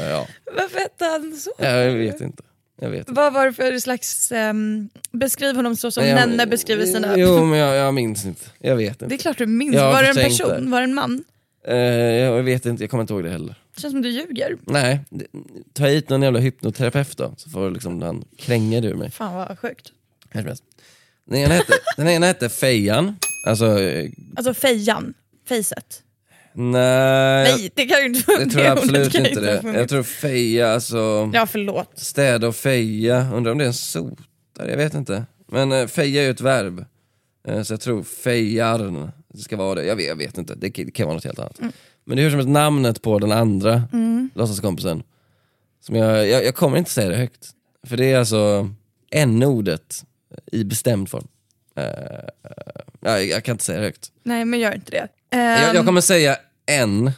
[0.09, 1.51] ja, Varför hette han så?
[1.57, 2.43] jag vet inte.
[2.81, 3.11] Jag vet inte.
[3.13, 4.31] Vad var det för slags...
[4.31, 7.17] Um, beskriv honom så som jag- Nenne beskriver sina...
[7.17, 8.45] Jo, men jag, jag minns inte.
[8.59, 9.15] Jag vet Det inte.
[9.15, 9.75] är klart du minns.
[9.75, 10.65] Jag var det en person?
[10.65, 10.71] det.
[10.71, 11.23] Var det en man?
[11.67, 13.55] Eh, jag vet inte, jag kommer inte ihåg det heller.
[13.75, 14.57] Det känns som du ljuger.
[14.65, 15.27] Nej, det-
[15.73, 19.11] ta hit någon jävla hypnoterapeut då, så får liksom han kränga ur mig.
[19.11, 19.91] Fan vad sjukt.
[20.29, 20.63] Hur som helst.
[21.25, 23.15] Den ena hette, den ena hette Fejan,
[23.47, 25.13] alltså eh, Alltså fejan,
[25.47, 26.03] fejset.
[26.53, 29.61] nej, Nej, det kan ju inte jag tror ordet absolut kan ju inte ha det.
[29.61, 29.77] funnits.
[29.79, 31.91] Jag tror Feja, alltså Ja, förlåt.
[31.99, 35.25] städa och feja, undrar om det är en sotare, jag vet inte.
[35.47, 36.85] Men eh, feja är ju ett verb,
[37.47, 39.85] eh, så jag tror fejarn, det ska vara det.
[39.85, 41.59] Jag vet, jag vet inte, det kan vara något helt annat.
[41.59, 41.71] Mm.
[42.05, 43.83] Men det är hur som helst namnet på den andra
[44.33, 45.03] låtsaskompisen.
[45.81, 47.49] Som jag, jag, jag kommer inte säga det högt.
[47.87, 48.69] För det är alltså
[49.11, 50.03] n-ordet
[50.51, 51.27] i bestämd form.
[51.75, 52.23] Eh, eh,
[53.01, 54.11] jag, jag kan inte säga det högt.
[54.23, 55.07] Nej, men gör inte det.
[55.29, 55.39] Jag,
[55.69, 57.11] Ehm, jag kommer säga en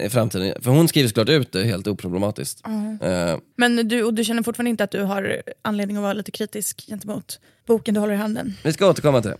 [0.00, 2.66] i framtiden, för hon skriver såklart ut det helt oproblematiskt.
[3.02, 6.30] Eh, Men du, och du känner fortfarande inte att du har anledning att vara lite
[6.30, 8.54] kritisk gentemot boken du håller i handen?
[8.64, 9.36] vi ska återkomma till det.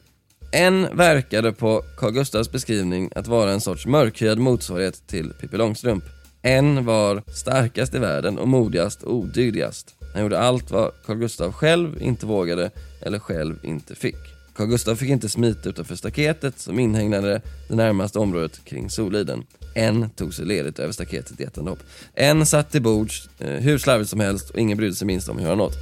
[0.50, 6.04] En verkade på Carl Gustavs beskrivning att vara en sorts mörkhyad motsvarighet till Pippi Långstrump.
[6.42, 9.94] En var starkast i världen och modigast och odygdigast.
[10.12, 12.70] Han gjorde allt vad Carl Gustav själv inte vågade
[13.02, 14.16] eller själv inte fick.
[14.54, 19.44] Carl Gustav fick inte smita utanför staketet som inhägnade det närmaste området kring Soliden.
[19.74, 21.82] En tog sig ledigt över staketet i ett hopp.
[22.14, 25.38] En satt till bords eh, hur slarvigt som helst och ingen brydde sig minst om
[25.38, 25.74] hur han åt.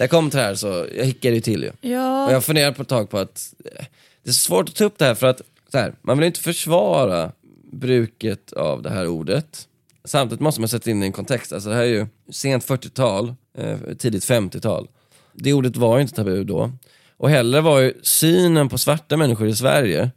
[0.00, 1.90] När jag kom till det här så, jag hickade ju till ju.
[1.90, 2.26] Ja.
[2.26, 3.84] Och jag funderar på ett tag på att eh,
[4.22, 5.40] det är svårt att ta upp det här för att
[5.72, 7.32] så här, man vill inte försvara
[7.72, 9.68] bruket av det här ordet.
[10.04, 11.52] Samtidigt måste man sätta in det i en kontext.
[11.52, 14.88] Alltså det här är ju sent 40-tal, eh, tidigt 50-tal.
[15.32, 16.72] Det ordet var ju inte tabu då.
[17.16, 20.10] Och heller var ju synen på svarta människor i Sverige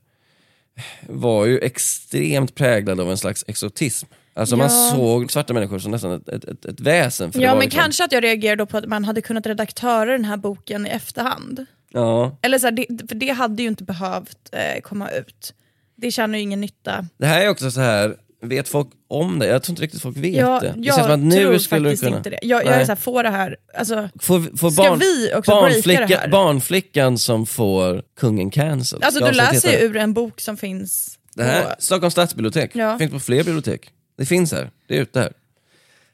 [1.10, 4.08] var ju extremt präglad av en slags exotism.
[4.36, 4.91] Alltså man Ja.
[4.96, 7.32] såg svarta människor som nästan ett, ett, ett, ett väsen.
[7.34, 10.26] Ja men liksom- kanske att jag reagerar då på att man hade kunnat redaktöra den
[10.26, 11.65] här boken i efterhand.
[11.91, 12.38] Ja.
[12.41, 15.54] Eller så här, det, för det hade ju inte behövt eh, komma ut.
[15.96, 17.06] Det känner ju ingen nytta.
[17.17, 19.48] Det här är också så här, vet folk om det?
[19.48, 20.67] Jag tror inte riktigt folk vet Jag, det.
[20.67, 22.17] Det jag känns som att nu skulle du faktiskt kunna...
[22.17, 22.39] inte det.
[22.41, 22.86] Jag, jag är Nej.
[22.86, 25.52] så här, får det här, alltså, Får, får Ska vi också
[25.84, 26.28] breaka det här?
[26.30, 29.04] Barnflickan som får kungen cancelled.
[29.06, 31.69] alltså du läser ju ur en bok som finns Det här, på...
[31.80, 32.98] Stockholms stadsbibliotek, Ja.
[32.98, 33.89] finns på fler bibliotek.
[34.15, 35.34] Det finns här, det är ute här.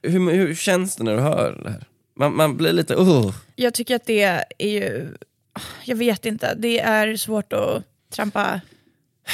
[0.01, 1.83] Hur, hur känns det när du hör det här?
[2.15, 3.33] Man, man blir lite, uh.
[3.55, 4.23] Jag tycker att det
[4.57, 5.07] är ju,
[5.85, 7.83] jag vet inte, det är svårt att
[8.15, 8.61] trampa...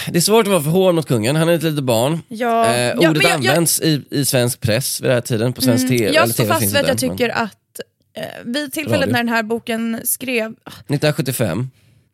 [0.10, 2.20] Det är svårt att vara för hård mot kungen, han är ett litet barn.
[2.28, 5.54] Ja, eh, ja, ordet jag- jag- används I, i svensk press vid den här tiden,
[5.54, 6.06] på svensk tv.
[6.06, 7.80] eller Jag står TV fast vid att jag tycker men att
[8.18, 9.12] eh, vid tillfället Radio.
[9.12, 11.70] när den här boken skrev, 1975,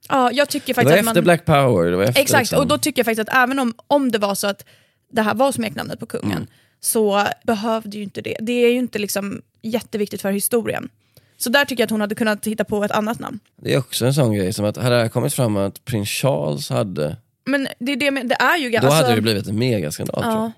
[0.09, 1.11] ja jag tycker det faktiskt var att man...
[1.11, 1.91] efter Black Power.
[1.91, 2.59] Det var efter, Exakt, liksom.
[2.59, 4.65] och då tycker jag faktiskt att även om, om det var så att
[5.11, 6.47] det här var smeknamnet på kungen, Mm.
[6.79, 8.37] så behövde ju inte det.
[8.39, 10.89] Det är ju inte liksom jätteviktigt för historien.
[11.37, 13.39] Så där tycker jag att hon hade kunnat hitta på ett annat namn.
[13.61, 16.09] Det är också en sån grej som att hade det här kommit fram att prins
[16.09, 18.69] Charles hade, Men det, är det, det är ju...
[18.69, 20.41] då alltså, hade det blivit en megaskandal tror jag.
[20.43, 20.51] ja.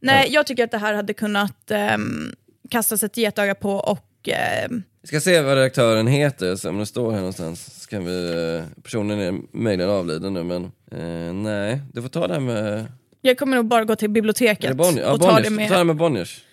[0.00, 2.32] Nej, jag tycker att det här hade kunnat um,
[2.70, 4.28] kastas ett getöga på och...
[4.28, 7.82] ehm, Vi ska se vad redaktören heter, så om det står här någonstans.
[7.82, 12.26] Så kan vi, eh, personen är möjligen avliden nu men eh, nej, du får ta
[12.28, 12.86] det här med,
[13.24, 15.04] jag kommer nog bara gå till biblioteket Bonniers?
[15.04, 15.70] Ja, och ta det Ta med...
[15.70, 16.44] det med Bonniers.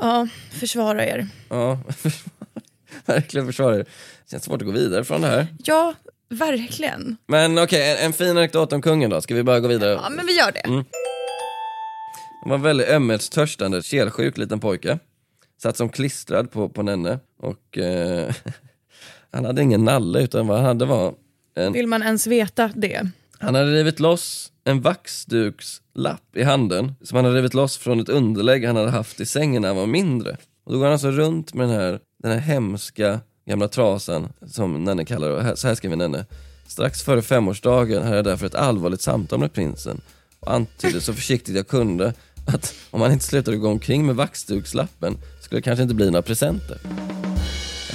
[0.00, 1.28] Ja, försvara er.
[1.48, 1.80] Ja,
[3.06, 3.84] verkligen försvara det.
[4.30, 5.46] Känns svårt att gå vidare från det här.
[5.64, 5.94] Ja,
[6.28, 7.16] verkligen.
[7.26, 9.90] Men okej, en, en fin anekdot om kungen då, ska vi bara gå vidare?
[9.90, 10.60] Ja, men vi gör det.
[10.60, 10.84] Mm.
[12.42, 14.98] Han var väldigt ömhetstörstande, kelsjuk liten pojke.
[15.62, 18.34] Satt som klistrad på, på Nenne och eh,
[19.32, 21.14] Han hade ingen nalle utan vad han hade var
[21.56, 23.10] en, Vill man ens veta det?
[23.38, 24.82] han hade rivit loss en
[25.96, 29.26] lapp i handen som han hade rivit loss från ett underlägg han hade haft i
[29.26, 30.36] sängen när han var mindre.
[30.64, 34.84] Och då går han alltså runt med den här, den här hemska gamla trasan som
[34.84, 35.50] Nenne kallar det.
[35.50, 36.26] Och Så här skriver Nenne.
[36.66, 40.00] Strax före femårsdagen hade jag därför ett allvarligt samtal med prinsen
[40.40, 42.14] och antydde så försiktigt jag kunde
[42.46, 46.22] att om han inte slutade gå omkring med vaxdukslappen skulle det kanske inte bli några
[46.22, 46.78] presenter.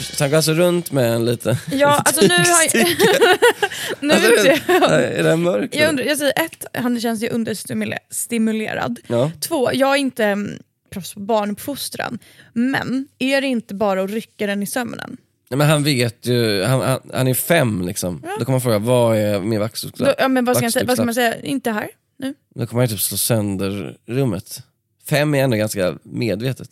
[0.02, 2.88] Så han går alltså runt med en liten Ja, alltså nu har jag...
[4.00, 4.94] nu Alltså, vet jag.
[5.04, 5.76] Är den mörk?
[5.76, 9.00] Jag, undrar, jag säger ett, han känns ju understimulerad.
[9.08, 9.32] Ja.
[9.42, 10.60] Två, jag är inte mm,
[10.90, 12.20] proffs på barnuppfostran.
[12.54, 15.18] Men är det inte bara att rycka den i sömnen?
[15.50, 18.22] Nej, men han vet ju, han, han, han är fem liksom.
[18.40, 20.16] Då kommer man fråga, vad är min Då, vaxdukslapp?
[20.20, 21.42] ja, men vad, ska säga- vad ska man säga?
[21.42, 21.88] Inte här
[22.20, 22.34] nu?
[22.56, 24.64] Då kommer ju typ slå sönder rummet.
[25.10, 26.70] Fem är ändå ganska medvetet.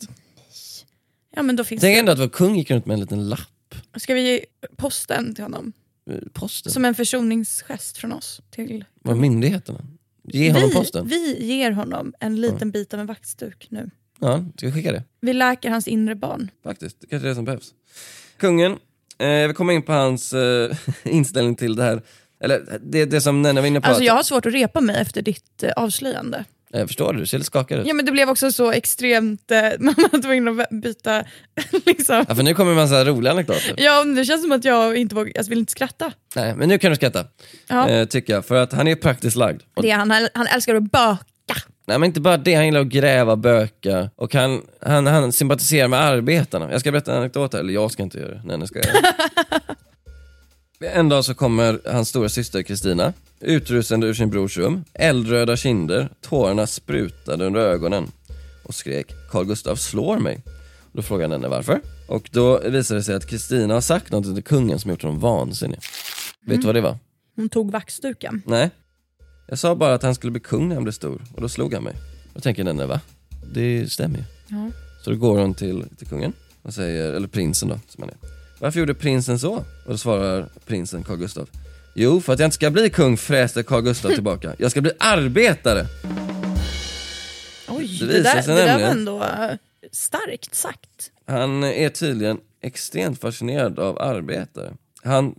[1.36, 1.98] Ja men då finns Tänk det.
[2.00, 3.74] ändå att vår kung gick runt med en liten lapp.
[3.96, 4.44] Ska vi ge
[4.76, 5.72] posten till honom?
[6.10, 6.72] eh, Posten.
[6.72, 8.84] Som en försoningsgest från oss till...
[9.02, 9.80] Vad myndigheterna?
[10.24, 11.06] Ge honom vi, posten.
[11.06, 13.90] vi ger honom en liten bit av en vaxduk nu.
[14.20, 15.02] Ja, ska vi skicka det?
[15.20, 16.50] Vi läker hans inre barn.
[16.64, 17.74] Faktiskt, det kanske är det som behövs.
[18.36, 18.76] Kungen,
[19.18, 22.02] eh, jag vill komma in på hans eh, inställning till det här.
[22.40, 23.86] Eller det, det som Nenne var inne på.
[23.86, 26.44] Alltså att, jag har svårt att repa mig efter ditt eh, avslöjande.
[26.72, 27.86] Jag förstår det, du ser lite skakad ut.
[27.86, 31.24] Ja men det blev också så extremt, eh, man var tvungen att byta
[31.86, 32.24] liksom.
[32.28, 33.74] Ja, för nu kommer en massa roliga anekdoter.
[33.76, 36.12] Ja det känns som att jag inte vågar, jag vill inte skratta.
[36.36, 37.24] Nej, men nu kan du skratta.
[37.68, 37.88] Ja.
[37.88, 39.62] Eh, tycker jag, för att han är praktiskt lagd.
[39.74, 41.18] Och, Det, är han, han älskar att böka.
[41.86, 45.88] nej men inte bara det, han gillar att gräva, böka och han, han, han sympatiserar
[45.88, 46.72] med arbetarna.
[46.72, 48.92] Jag ska berätta en anekdot här, eller jag ska inte göra det, Nenne ska göra
[50.80, 50.88] det.
[50.88, 56.08] En dag så kommer hans stora syster Kristina, utrusande ur sin brors rum, eldröda kinder,
[56.20, 58.10] tårarna sprutade under ögonen
[58.64, 60.42] och skrek Carl Gustav slår mig.
[60.92, 61.80] Då frågar Nenne varför.
[62.08, 65.18] Och då visar det sig att Kristina har sagt något till kungen som gjort honom
[65.18, 65.80] vansinnig.
[66.46, 66.98] Vet du vad det var?
[67.36, 68.42] Hon tog vaxduken.
[68.46, 68.70] Nej.
[69.48, 71.74] Jag sa bara att han skulle bli kung när han blev stor och då slog
[71.74, 71.94] han mig.
[72.34, 73.00] Då tänker Nenne, va?
[73.54, 74.24] Det stämmer ju.
[74.48, 74.70] Ja.
[75.04, 78.16] Så då går hon till, till kungen och säger, eller prinsen då, som han är.
[78.58, 79.54] Varför gjorde prinsen så?
[79.54, 81.48] Och då svarar prinsen Carl Gustav.
[81.94, 84.54] Jo, för att jag inte ska bli kung fräste Carl Gustav tillbaka.
[84.58, 85.86] Jag ska bli arbetare!
[87.68, 89.50] Oj, Det det, där, det där var ändå eh,
[89.92, 91.10] starkt sagt.
[91.26, 94.72] Han är tydligen extremt fascinerad av arbetare.
[95.04, 95.32] Han eh,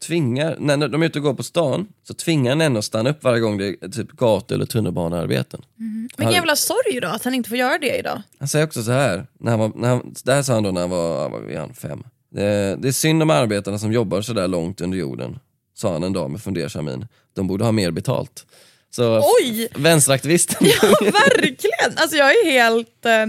[0.00, 3.10] tvingar, när de är ute och går på stan, så tvingar han henne att stanna
[3.10, 5.60] upp varje gång det är typ gatu eller tunnelbanearbeten.
[5.76, 8.22] Vilken Han- jävla sorg då att han inte får göra det idag.
[8.38, 10.70] Han säger också så här, när han var, när han, det här sa han då
[10.70, 12.02] när han var, vad är han, fem.
[12.30, 15.38] Det, det är synd om arbetarna som jobbar så där långt under jorden,
[15.74, 17.06] sa han en dag med fundersam min.
[17.34, 18.46] De borde ha mer betalt.
[18.90, 19.68] Så Oj!
[19.74, 21.96] vänsteraktivisten, Ja verkligen!
[21.96, 23.06] Alltså jag är helt...
[23.06, 23.26] eh,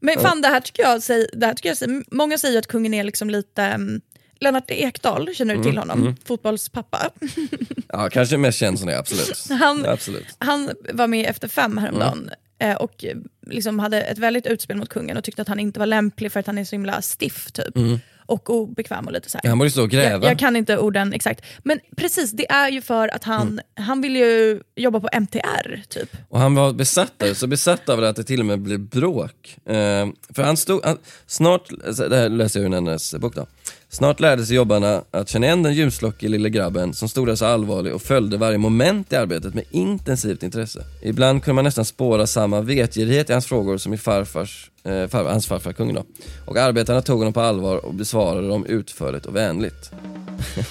[0.00, 1.02] Men fan det här tycker jag,
[1.32, 3.72] det här tycker jag många säger att kungen är liksom lite...
[3.74, 4.00] um,
[4.40, 6.16] Lennart Ekdal, känner du till honom?
[6.24, 7.10] Fotbollspappa.
[7.88, 9.46] ja kanske mest känd som det, absolut.
[9.60, 10.26] Han- absolut.
[10.38, 13.04] Han var med Efter fem häromdagen eh, och
[13.46, 16.40] liksom hade ett väldigt utspel mot kungen och tyckte att han inte var lämplig för
[16.40, 17.76] att han är så himla stiff typ.
[18.26, 19.48] Och obekväm och lite så här.
[19.48, 20.24] Han borde stå och gräva.
[20.24, 21.44] Jag, jag kan inte orden exakt.
[21.62, 26.16] Men precis, det är ju för att han, han vill ju jobba på MTR typ.
[26.28, 28.80] Och han var besatt av så besatt av det att det till och med blev
[28.80, 29.56] bråk.
[29.66, 31.68] Eh, för han stod, han, snart,
[32.08, 33.46] det här läser jag ur hennes bok då.
[33.94, 37.44] Snart lärde sig jobbarna att känna igen den ljuslockige lille grabben som stod där så
[37.46, 40.84] allvarlig och följde varje moment i arbetet med intensivt intresse.
[41.02, 45.24] Ibland kunde man nästan spåra samma vetgirighet i hans frågor som i farfars, eh, far,
[45.24, 46.04] hans farfar kungen då.
[46.44, 49.90] Och arbetarna tog honom på allvar och besvarade dem utförligt och vänligt.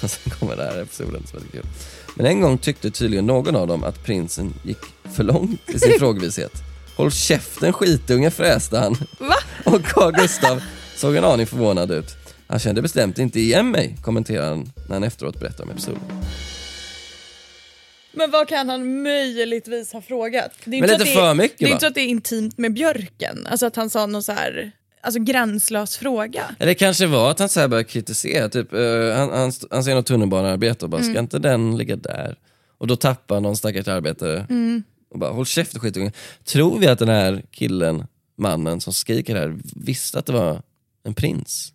[0.00, 1.66] sen kommer den här episoden som är kul.
[2.14, 4.80] Men en gång tyckte tydligen någon av dem att prinsen gick
[5.12, 6.52] för långt i sin frågvishet.
[6.96, 8.96] Håll käften skitunge fräste han.
[9.18, 9.36] Va?
[9.72, 10.62] Och Carl Gustav
[10.96, 12.23] såg en aning förvånad ut.
[12.46, 16.00] Han kände bestämt inte igen mig, kommenterar han när han efteråt berättar om episoden.
[18.12, 20.52] Men vad kan han möjligtvis ha frågat?
[20.64, 21.74] Det är Men inte lite att det, mycket, Det är va?
[21.74, 25.20] inte att det är intimt med björken, alltså att han sa någon så här, alltså
[25.20, 26.42] gränslös fråga.
[26.58, 28.80] Eller det kanske var att han så här började kritisera, typ, eh,
[29.16, 32.38] han, han, han ser något tunnelbanearbete och bara, ska inte den ligga där?
[32.78, 34.46] Och då tappar någon stackars arbetare
[35.10, 36.12] och bara, håll käften skitunge.
[36.44, 38.06] Tror vi att den här killen,
[38.38, 40.62] mannen som skriker här, visste att det var
[41.04, 41.73] en prins?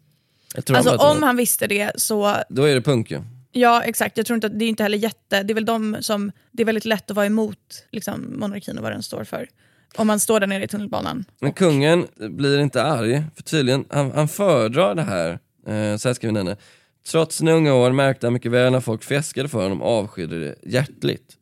[0.56, 3.22] Alltså han om han visste det så, Då är det punk ju.
[3.52, 5.98] ja exakt, jag tror inte att det är inte heller jätte, det är väl de
[6.02, 7.58] som, det är väldigt lätt att vara emot
[7.92, 9.48] liksom, monarkin och vad den står för.
[9.96, 11.26] Om man står där nere i tunnelbanan.
[11.42, 15.30] Men kungen blir inte arg, för tydligen, han, han föredrar det här,
[15.68, 16.58] eh, så här skriver Nenne.
[17.08, 20.56] Trots sina unga år märkte han mycket väl när folk fjäskade för honom avskydde det
[20.64, 21.38] hjärtligt.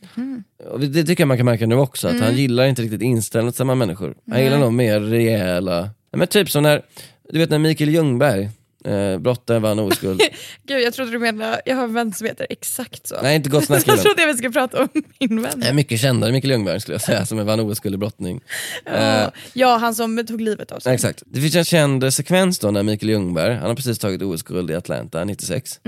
[0.69, 3.75] Och det tycker jag man kan märka nu också, att han gillar inte riktigt inställsamma
[3.75, 4.15] människor.
[4.31, 6.81] Han gillar nog mer rejäla, men typ som när,
[7.29, 8.49] du vet när Mikael Ljungberg
[8.87, 10.21] Eh, brottaren vann oskuld.
[10.67, 13.15] Gud jag trodde du menade, jag har en vän som heter exakt så.
[13.21, 13.99] Nej, inte jag Gotlandskillen.
[13.99, 14.87] trodde jag vi skulle prata om
[15.19, 15.63] min vän.
[15.63, 18.41] Eh, Mycket kändare Mikael Ljungberg skulle jag säga, som vann oskuld i brottning.
[18.85, 20.93] Eh, Ja, han som tog livet av sig.
[20.93, 21.23] Exakt.
[21.25, 24.75] Det finns en känd sekvens då när Mikael Ljungberg, han har precis tagit OS-guld i
[24.75, 25.79] Atlanta 96.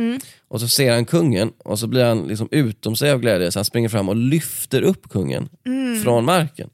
[0.48, 3.60] Och så ser han kungen och så blir han liksom utom sig av glädje så
[3.60, 5.50] han springer fram och lyfter upp kungen
[6.04, 6.70] från marken.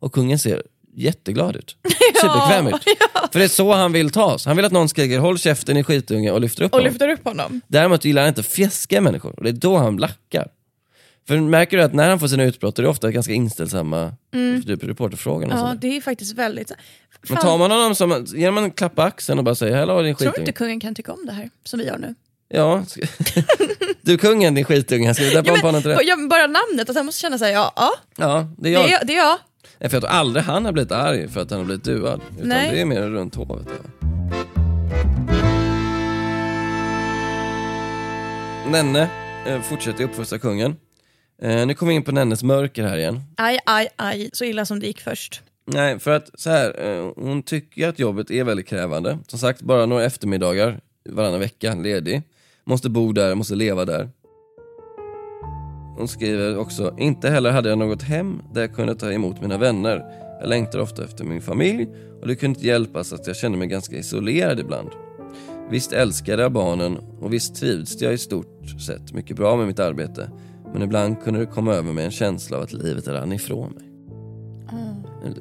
[0.00, 0.62] Och kungen ser
[0.96, 1.76] jätteglad ut.
[2.20, 2.84] Superbekväm ut.
[3.32, 4.46] För det är så han vill tas.
[4.46, 6.92] Han vill att någon skriker håll käften i skitunge och lyfter upp Och honom.
[6.92, 7.60] lyfter upp honom.
[7.68, 10.48] Däremot gillar han inte fjäskiga människor och det är då han lackar.
[11.28, 14.12] För märker du att när han får sina utbrott är det ofta ganska inställsamma
[14.66, 15.48] typ reporterfrågor.
[15.50, 16.72] Ja det är faktiskt väldigt...
[17.28, 19.76] Men Fan, tar man honom som, ger man en klapp på axeln och bara säger
[19.76, 20.42] hallå din tror du skitunge.
[20.48, 22.14] inte kungen kan tycka om det här som vi gör nu?
[22.48, 22.84] Ja,
[24.02, 26.02] du kungen din skitunge, ska vi döpa Ja, om honom till det?
[26.02, 28.88] ja, men bara namnet, att han måste känna sig ja, ja Ja, det är det,
[28.90, 29.02] jag.
[29.02, 29.38] är, det är jag.
[29.80, 32.20] Nej, För jag tror aldrig han har blivit arg för att han har blivit duad.
[32.36, 32.70] Utan Nej.
[32.72, 33.66] det är mer runt hovet.
[33.68, 33.90] Ja.
[38.70, 39.08] Nenne
[39.46, 40.76] eh, fortsätter uppfostra kungen.
[41.42, 43.22] Eh, nu kommer vi in på Nennes mörker här igen.
[43.36, 45.42] Aj, aj, aj, så illa som det gick först.
[45.66, 49.18] Nej, för att så här, eh, hon tycker att jobbet är väldigt krävande.
[49.26, 52.22] Som sagt, bara några eftermiddagar varannan vecka ledig.
[52.64, 54.08] Måste bo där, måste leva där.
[56.00, 59.58] Hon skriver också, inte heller hade jag något hem där jag kunde ta emot mina
[59.58, 60.04] vänner.
[60.40, 61.88] Jag längtar ofta efter min familj
[62.20, 64.88] och det kunde inte hjälpas att jag kände mig ganska isolerad ibland.
[65.70, 69.78] Visst älskade jag barnen och visst trivdes jag i stort sett mycket bra med mitt
[69.78, 70.30] arbete.
[70.72, 73.84] Men ibland kunde det komma över mig en känsla av att livet rann ifrån mig.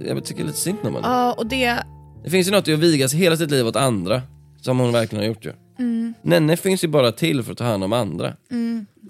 [0.08, 1.08] Jag tycker lite synd om henne.
[1.08, 1.84] Ja, och det...
[2.24, 4.22] Det finns ju något i att vigas hela sitt liv åt andra,
[4.62, 5.52] som hon verkligen har gjort ju.
[6.22, 8.34] Nenne finns ju bara till för att ta hand om andra.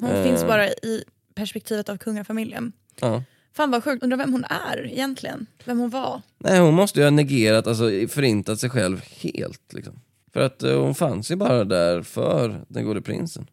[0.01, 0.23] Hon Eh.
[0.23, 1.03] finns bara i
[1.39, 2.71] perspektivet av kungafamiljen.
[3.01, 3.23] Ja.
[3.53, 5.45] Fan vad sjukt, undrar vem hon är egentligen?
[5.65, 6.21] Vem hon var?
[6.37, 9.73] Nej, hon måste ju ha negerat, alltså förintat sig själv helt.
[9.73, 9.93] Liksom.
[10.33, 13.47] För att eh, hon fanns ju bara där för den gode prinsen.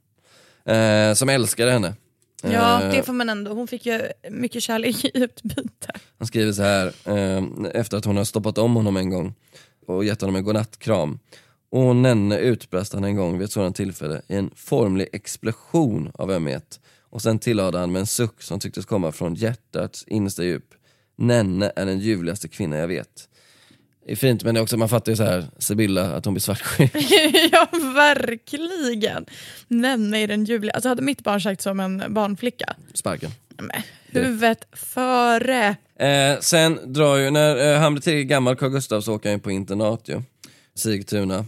[0.64, 1.94] Eh, som älskade henne.
[2.42, 3.52] Ja, Eh, det får man ändå.
[3.52, 5.92] Hon fick ju mycket kärlek i utbyte.
[6.18, 7.44] Han skriver så här, eh,
[7.74, 9.34] efter att hon har stoppat om honom en gång
[9.86, 11.18] och gett honom en godnattkram.
[11.70, 16.30] Och Nenne utbrast han en gång vid ett sådant tillfälle i en formlig explosion av
[16.30, 16.80] ömhet.
[17.16, 20.74] Och sen tillade han med en suck som tycktes komma från hjärtats innersta djup.
[21.18, 23.28] Nenne är den ljuvligaste kvinna jag vet.
[24.06, 26.34] Det är fint men det är också, man fattar ju så här Sibylla, att hon
[26.34, 26.90] blir svartsjuk.
[27.52, 29.26] ja, verkligen.
[29.68, 30.72] Nämn i den ljuvliga.
[30.72, 33.30] Alltså hade mitt barn sagt som en barnflicka, Sparken.
[33.56, 35.76] men, huvudet före.
[35.98, 39.38] Eh, sen drar ju, när eh, han blir tillräckligt gammal, Carl Gustaf, så åker han
[39.38, 40.22] ju på internat ju.
[40.74, 41.44] Sigtuna.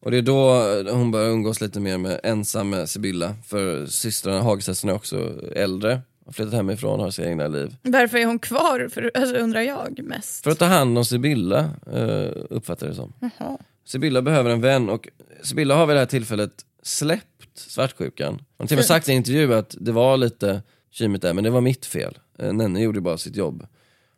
[0.00, 0.50] Och det är då
[0.92, 3.34] hon börjar umgås lite mer med ensam med Sibylla.
[3.46, 7.76] För systrarna Hagstedsen är också äldre, har flyttat hemifrån, har sina egna liv.
[7.82, 10.44] Varför är hon kvar, för, alltså, undrar jag mest.
[10.44, 13.12] För att ta hand om Sibylla, eh, uppfattar jag det som.
[13.20, 13.58] Jaha.
[13.84, 15.08] Sibylla behöver en vän och
[15.42, 18.32] Sibylla har vid det här tillfället släppt svartsjukan.
[18.32, 21.34] Hon har till och med sagt i en intervju att det var lite kymigt där,
[21.34, 22.18] men det var mitt fel.
[22.38, 23.66] Eh, Nenne gjorde bara sitt jobb.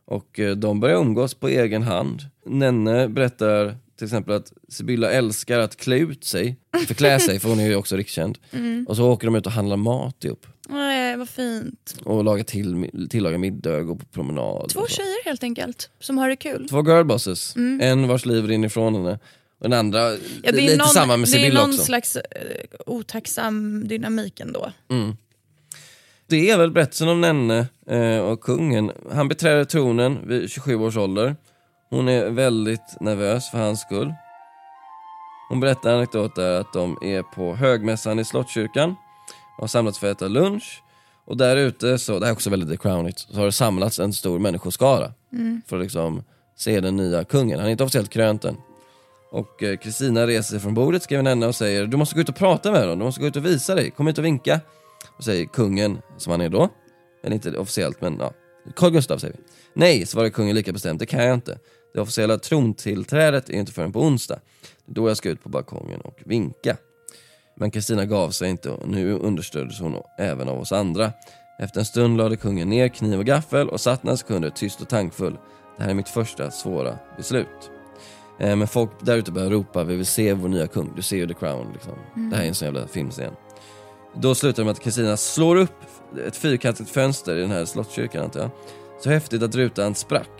[0.04, 2.22] Och eh, de börjar umgås på egen hand.
[2.46, 6.56] Nenne berättar till exempel att Sibylla älskar att klä ut sig,
[6.86, 8.38] förklä sig, för hon är ju också rikskänd.
[8.86, 10.46] Och så åker de ut och handlar mat ihop.
[10.68, 11.96] Nej, vad fint.
[12.04, 14.68] Och lagar till, tillagar middag och går på promenad.
[14.68, 16.68] Två tjejer helt enkelt, som har det kul.
[16.68, 19.18] Två girlbosses, en vars liv rinner ifrån henne.
[19.60, 21.84] Den andra, Ja, det är lite någon, samma med Det är Sibylla någon också.
[21.84, 22.22] slags eh,
[22.86, 24.72] otacksam dynamik ändå.
[26.26, 28.90] Det är väl berättelsen om Nenne eh, och kungen.
[29.12, 31.36] Han beträder tronen vid 27 års ålder.
[31.90, 34.14] Hon är väldigt nervös för hans skull.
[35.48, 38.90] Hon berättar en anekdot där att de är på högmässan i Slottskyrkan
[39.56, 40.82] och har samlats för att äta lunch.
[41.24, 43.98] Och där ute, så, det här är också väldigt The Crownigt, så har det samlats
[43.98, 45.12] en stor människoskara
[45.66, 46.22] för att liksom
[46.56, 47.58] se den nya kungen.
[47.58, 48.56] Han är inte officiellt krönt än.
[49.30, 52.28] Och eh, Kristina reser sig från bordet, skriver Nenne och säger du måste gå ut
[52.28, 54.60] och prata med dem, du måste gå ut och visa dig, kom hit och vinka.
[55.16, 56.68] Och säger kungen, som han är då,
[57.24, 58.32] eller inte officiellt men ja,
[58.76, 59.42] Carl Gustaf säger vi.
[59.74, 61.58] Nej, svarar kungen lika bestämt, det kan jag inte.
[61.94, 64.38] Det officiella trontillträdet är inte förrän på onsdag.
[64.86, 66.76] Det är då jag ska ut på balkongen och vinka.
[67.56, 71.12] Men Kristina gav sig inte och nu understöddes hon även av oss andra.
[71.58, 74.88] Efter en stund lade kungen ner kniv och gaffel och satt några sekunder tyst och
[74.88, 75.38] tankfull.
[75.76, 77.70] Det här är mitt första svåra beslut.
[78.40, 81.16] Eh, Men folk där ute börjar ropa, vi vill se vår nya kung, du ser
[81.16, 81.92] ju The Crown liksom.
[82.30, 83.32] Det här är en sån jävla filmscen.
[84.14, 85.74] Då slutar det med att Kristina slår upp
[86.26, 88.50] ett fyrkantigt fönster i den här slottskyrkan antar jag.
[89.02, 90.30] Så häftigt att rutan sprack.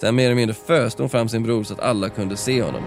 [0.00, 2.82] Sen mer eller mindre föste hon fram sin bror så att alla kunde se honom.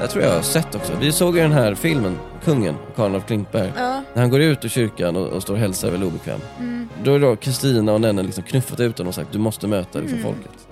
[0.00, 0.92] Det tror jag har sett också.
[1.00, 3.72] Vi såg ju den här filmen, kungen, Karl av Klintberg.
[3.76, 4.02] Ja.
[4.14, 6.40] När han går ut ur kyrkan och, och står och hälsar väl obekväm.
[7.04, 9.98] Då är då Kristina och Nenne liksom knuffat ut honom och sagt du måste möta
[9.98, 10.68] liksom folket.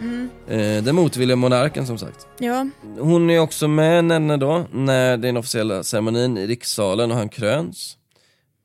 [0.49, 2.26] Eh, den motvilliga monarken som sagt.
[2.39, 2.66] ja.
[2.99, 7.16] Hon är också med Nenne då när det är den officiella ceremonin i rikssalen och
[7.16, 7.97] han kröns.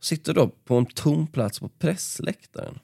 [0.02, 2.80] Sitter då på en tom plats på pressläktaren.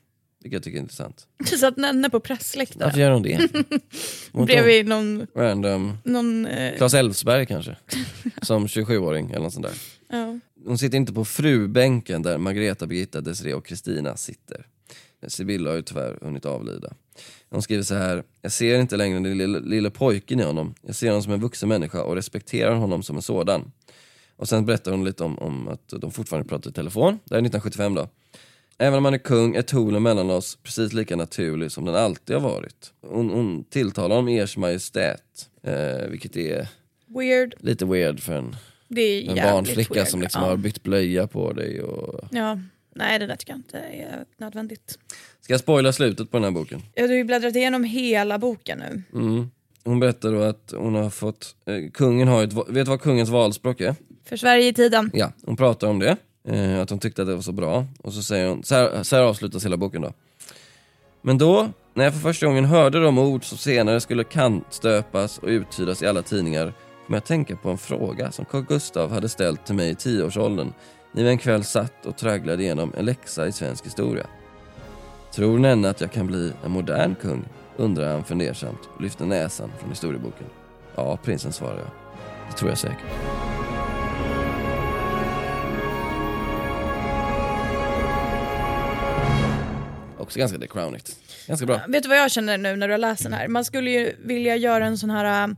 [0.45, 1.27] Vilket jag tycker är intressant.
[1.51, 2.99] Du satt Nenne på Varför pressläktaren.
[2.99, 3.49] gör hon det?
[4.31, 5.27] Hon Bredvid någon...
[5.35, 7.75] Random någon eh, Claes Elfsberg kanske.
[8.41, 9.75] Som 27-åring eller något sånt där.
[10.09, 10.39] ja.
[10.65, 14.67] Hon sitter inte på frubänken där Margareta, Birgitta, Desiree och Kristina sitter.
[15.27, 16.93] Sibylla har ju tyvärr hunnit avlida.
[17.49, 18.23] Hon skriver så här.
[18.41, 20.75] Jag ser inte längre den lilla, lilla pojken i honom.
[20.81, 23.71] Jag ser honom som en vuxen människa och respekterar honom som en sådan.
[24.37, 27.19] Och sen berättar hon lite om, om att de fortfarande pratar i telefon.
[27.25, 28.09] Det här är 1975 då.
[28.77, 32.35] Även om han är kung är tonen mellan oss precis lika naturlig som den alltid
[32.35, 32.93] har varit.
[33.01, 36.67] Hon, hon tilltalar om ers majestät, eh, vilket är
[37.07, 37.55] Weird.
[37.59, 38.55] lite weird för en,
[39.27, 40.07] en barnflicka weird.
[40.07, 40.49] som liksom ja.
[40.49, 41.81] har bytt blöja på dig.
[41.81, 42.27] Och...
[42.31, 42.59] Ja.
[42.95, 44.99] Nej det där tycker jag inte är nödvändigt.
[45.41, 46.81] Ska jag spoila slutet på den här boken?
[46.93, 49.19] Jag har ju bläddrat igenom hela boken nu.
[49.19, 49.51] Mm.
[49.83, 53.29] Hon berättar då att hon har fått, eh, kungen har ett, vet du vad kungens
[53.29, 53.95] valspråk är?
[54.25, 55.11] För Sverige i tiden.
[55.13, 56.17] Ja, hon pratar om det,
[56.47, 57.85] eh, att hon tyckte att det var så bra.
[58.03, 60.13] Och så säger hon, så här, så här avslutas hela boken då.
[61.21, 65.47] Men då, när jag för första gången hörde de ord som senare skulle kantstöpas och
[65.47, 66.65] uttydas i alla tidningar,
[67.05, 69.95] kom jag att tänka på en fråga som Carl Gustav hade ställt till mig i
[69.95, 70.73] tioårsåldern,
[71.11, 74.27] när vi en kväll satt och tragglade igenom en läxa i svensk historia.
[75.33, 77.45] Tror Nenne att jag kan bli en modern kung?
[77.77, 80.47] undrar han fundersamt och lyfter näsan från historieboken.
[80.95, 81.89] Ja, prinsen svarar jag.
[82.49, 83.84] Det tror jag säkert.
[90.25, 91.15] Också ganska The Crownigt.
[91.47, 91.81] Ganska bra.
[91.87, 93.47] Vet du vad jag känner nu när du har läst den här?
[93.47, 95.55] Man skulle ju vilja göra en sån här äh,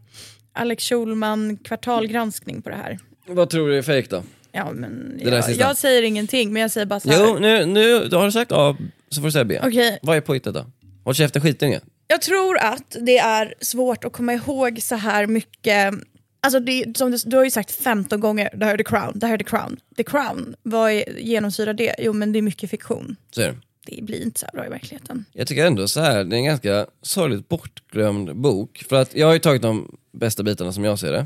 [0.54, 3.00] Alex Schulman kvartalgranskning på det här.
[3.28, 4.24] Vad tror du är fake då?
[4.52, 5.64] Ja, men Det där jag, sista.
[5.64, 7.20] jag säger ingenting men jag säger bara så här.
[7.20, 8.78] Jo, nu, nu då har du sagt A
[9.10, 9.60] så får du säga B.
[9.64, 10.66] Okej, Vad är påhittat då?
[11.04, 11.80] Håll käften skitunge.
[12.08, 15.94] Jag tror att det är svårt att komma ihåg så här mycket
[16.42, 19.20] Alltså det, som du, du har ju sagt 15 gånger, det här är the crown,
[19.20, 19.80] det här är the crown.
[19.98, 21.96] The crown, vad är, genomsyrar det?
[22.00, 23.16] Jo men det är mycket fiktion.
[23.32, 23.56] Så är det.
[23.90, 25.26] Det blir inte så bra i verkligheten.
[25.34, 28.86] Jag tycker ändå så här, det är en ganska sorgligt bortglömd bok.
[28.90, 31.26] För att jag har ju tagit de bästa bitarna som jag ser det.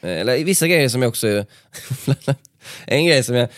[0.00, 1.26] Eh, Eller vissa grejer som jag också...
[2.84, 3.48] en grej som jag...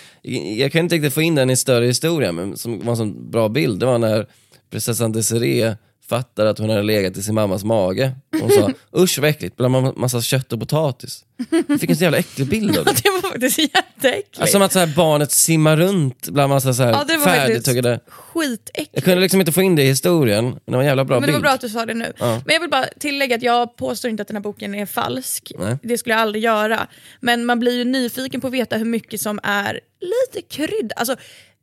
[0.56, 3.30] Jag kan inte riktigt få in den i större historia, men som var en sån
[3.30, 4.26] bra bild, det var när
[4.70, 5.76] prinsessan Desiree
[6.12, 8.12] fattade att hon hade legat i sin mammas mage.
[8.40, 11.24] Hon sa usch vad äckligt, bland ma- massa kött och potatis.
[11.68, 13.02] Jag fick en så jävla äcklig bild av det.
[13.02, 14.38] Det var faktiskt jätteäckligt.
[14.40, 17.24] Alltså, som att så här, barnet simmar runt bland massa så här ja, det var
[17.24, 18.00] färdigtuggade...
[18.08, 18.90] skitäckligt.
[18.92, 21.20] Jag kunde liksom inte få in det i historien, men det var en jävla bra
[21.20, 21.42] men det var bild.
[21.42, 22.12] bra att du sa det nu.
[22.18, 22.42] Ja.
[22.46, 25.52] Men jag vill bara tillägga att jag påstår inte att den här boken är falsk.
[25.58, 25.76] Nej.
[25.82, 26.86] Det skulle jag aldrig göra.
[27.20, 30.92] Men man blir ju nyfiken på att veta hur mycket som är lite krydd.
[30.96, 31.16] Alltså,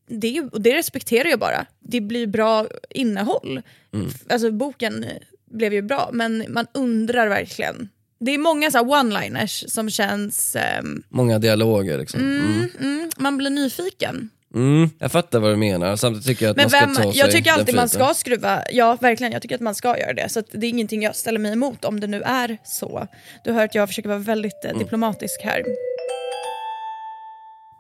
[0.10, 1.66] det, och det respekterar jag bara.
[1.80, 3.62] Det blir bra innehåll.
[3.94, 4.10] Mm.
[4.30, 5.06] Alltså boken
[5.52, 7.90] blev ju bra, men man undrar verkligen.
[8.20, 10.56] Det är många så one-liners som känns...
[10.56, 12.20] ehm, Många dialoger liksom.
[12.20, 12.70] Mm.
[12.80, 14.30] mm, man blir nyfiken.
[14.56, 17.12] Mm, jag fattar vad du menar, samtidigt tycker jag att Men man ska vem, ta
[17.12, 20.14] sig jag tycker alltid man ska skruva, ja verkligen, jag tycker att man ska göra
[20.14, 20.30] det.
[20.30, 23.08] Så det är ingenting jag ställer mig emot om det nu är så.
[23.44, 24.76] Du hör att jag försöker vara väldigt Mm.
[24.76, 25.64] eh, diplomatisk här.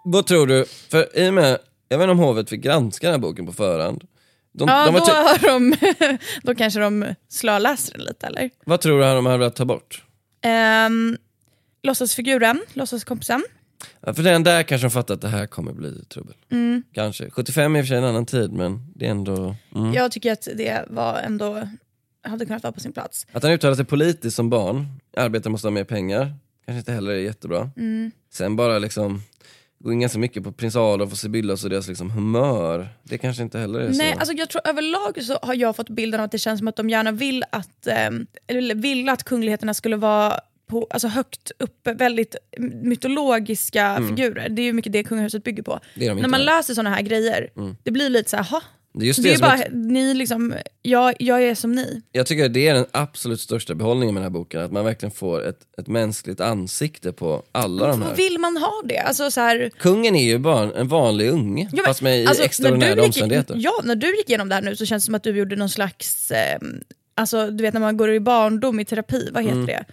[0.04, 1.58] Vad tror du, för i och med,
[1.90, 4.04] jag vet inte om hovet fick granska den här boken på förhand.
[4.52, 5.12] De, Ja, de då, var ty-
[5.48, 8.50] har de, då kanske de slöläser den lite eller?
[8.66, 10.04] vad tror du de hade velat ta bort?
[10.88, 11.18] Um,
[11.84, 13.44] låtsasfiguren, låtsaskompisen.
[14.02, 16.36] Ja, för den där kanske de fattar att det här kommer bli trubbel.
[16.52, 16.84] Mm.
[16.94, 17.30] Kanske.
[17.30, 19.56] 75 är i och för sig en annan tid men det är ändå...
[19.76, 19.94] Mm.
[19.94, 21.68] Jag tycker att det var ändå,
[22.24, 23.28] hade kunnat vara på sin plats.
[23.32, 24.88] Att han uttalar sig politiskt som barn,
[25.18, 26.34] arbetare måste ha mer pengar,
[26.66, 27.70] kanske inte heller är jättebra.
[27.78, 28.12] Mm.
[28.34, 29.22] Sen bara liksom,
[29.84, 32.90] gå in ganska mycket på prins Adolf och Sibyllas och deras liksom humör.
[33.04, 34.20] Det kanske inte heller är Nej, så.
[34.20, 36.76] alltså jag tror överlag så har jag fått bilden av att det känns som att
[36.76, 41.94] de gärna vill att, ehm, eller vill att kungligheterna skulle vara på, alltså högt uppe,
[41.94, 42.36] väldigt
[42.94, 44.50] mytologiska figurer.
[44.50, 45.80] Det är ju mycket det kungahuset bygger på.
[45.96, 46.16] Mm.
[46.16, 47.50] De När man läser såna här grejer,
[47.84, 50.14] det blir lite så här, "Ha, Det är just Det det, är bara, jag, ni
[50.14, 52.02] liksom, jag, jag är som ni.
[52.12, 55.12] jag tycker det är den absolut största behållningen med den här boken, att man verkligen
[55.12, 58.16] får ett, ett mänskligt ansikte på alla de här.
[58.16, 58.98] Vill man ha det?
[59.00, 62.44] Alltså så här, Kungen är ju bara en vanlig unge, Ja, men, fast med alltså,
[62.44, 63.56] i extraordinära omständigheter.
[63.60, 65.56] Ja, när du gick igenom det här nu så känns det som att du gjorde
[65.56, 66.60] någon slags, eh,
[67.16, 69.66] alltså du vet när man går i barndom i terapi, vad heter Mm.
[69.66, 69.86] det?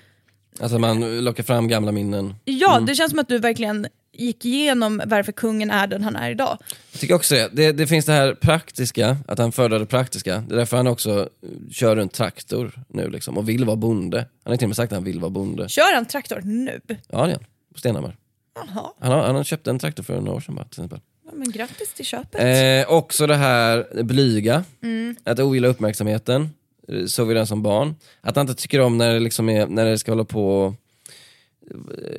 [0.61, 2.35] Alltså man lockar fram gamla minnen.
[2.45, 3.87] Ja, det känns som att du verkligen
[4.19, 6.59] gick igenom varför kungen är den han är idag.
[6.93, 7.49] Jag tycker också det.
[7.53, 7.73] det.
[7.73, 10.45] Det finns det här praktiska, att han föredrar det praktiska.
[10.49, 14.19] Det är därför han också eh, kör runt traktor nu liksom, och vill vara bonde.
[14.45, 15.69] Han har till och med sagt att han vill vara bonde.
[15.69, 16.81] Kör han traktor nu?
[16.89, 17.45] Ja det gör han.
[17.73, 18.17] På Stenhammar.
[18.55, 21.01] Jaha, Han har, han har köpt en traktor för några år sedan bara, till exempel.
[21.27, 22.41] ja, men grattis till köpet.
[22.89, 25.17] Eh, också det här blyga, Mm.
[25.25, 26.49] att ogilla uppmärksamheten.
[26.89, 27.95] Eh, Såg vi den som barn.
[28.21, 30.75] Att han inte tycker om när det, liksom är, när det ska hålla på eh,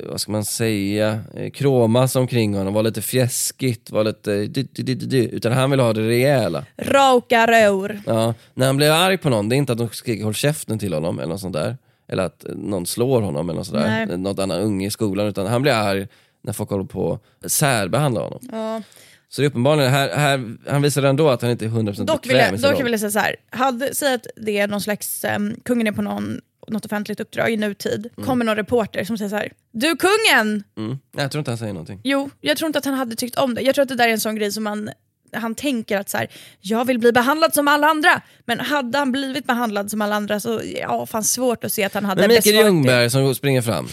[0.10, 4.96] vad ska man säga, eh, kromas omkring honom, vara lite fjäskigt, vara lite du, du,
[4.96, 6.66] du, utan han vill ha det rejäla.
[6.78, 8.02] Raka rör.
[8.06, 10.80] Ja, när han blir arg på någon, det är inte att de skriker håll käften
[10.80, 11.78] till honom eller något sånt där.
[12.08, 14.18] Eller att eh, någon slår honom eller något sådär, Nej.
[14.18, 16.08] något annan unge i skolan, utan han blir arg
[16.42, 18.40] när folk håller på att särbehandla honom.
[18.52, 18.82] Ja.
[19.30, 22.26] Så det är uppenbarligen, här, här, han visar ändå att han inte är 100% Dock
[22.26, 22.84] vill bekväm jag, med sin dock roll.
[22.84, 23.36] vill jag säga så här.
[23.50, 27.50] Hade, säg att det är någon slags, um, kungen är på någon, något offentligt uppdrag
[27.50, 29.52] i nutid, kommer någon reporter som säger så här.
[29.72, 30.64] Du kungen!
[30.78, 30.98] Mm.
[31.18, 32.02] Jag tror inte han säger någonting.
[32.04, 33.62] Jo, jag tror inte att han hade tyckt om det.
[33.62, 34.90] Jag tror att det där är en sån grej som man
[35.34, 36.28] han tänker att så här,
[36.62, 38.22] jag vill bli behandlad som alla andra.
[38.46, 41.94] Men hade han blivit behandlad som alla andra så ja, fanns svårt att se att
[41.94, 42.68] han hade Men Mikael besvarat det.
[42.68, 43.88] Ljungberg som springer fram.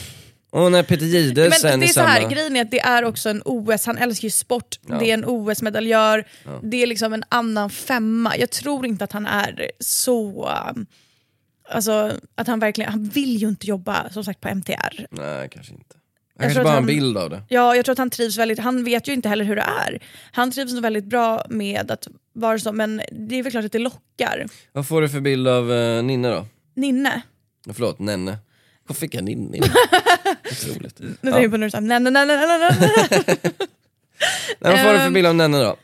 [0.51, 2.33] Och när Peter Jihde Men sen det är så här, samma...
[2.33, 5.25] grejen är att det är också en OS, han älskar ju sport, det är en
[5.25, 6.25] OS-medaljör,
[6.62, 8.37] det är liksom en annan femma.
[8.37, 10.49] Jag tror inte att han är så...
[10.75, 10.87] um,
[11.68, 15.06] Alltså att han verkligen, han vill ju inte jobba som sagt på MTR.
[15.10, 15.96] Nej, kanske inte.
[16.36, 17.42] Jag Han kanske bara har en bild av det.
[17.48, 20.02] Ja, jag tror att han trivs väldigt, han vet ju inte heller hur det är.
[20.32, 23.72] Han trivs nog väldigt bra med att vara så, men det är väl klart att
[23.72, 24.46] det lockar.
[24.72, 26.46] Vad får du för bild av uh, Ninne då?
[26.74, 27.22] Ninne,
[27.72, 28.38] Förlåt, Nenne.
[28.86, 29.58] Vad fick jag Ninne?
[30.50, 30.98] Otroligt.
[31.00, 32.26] nu tänker jag på när du sa nej, nej, nej.
[32.26, 32.38] Nej,
[34.58, 35.76] vad får du för Ehm, bild av Nenne då?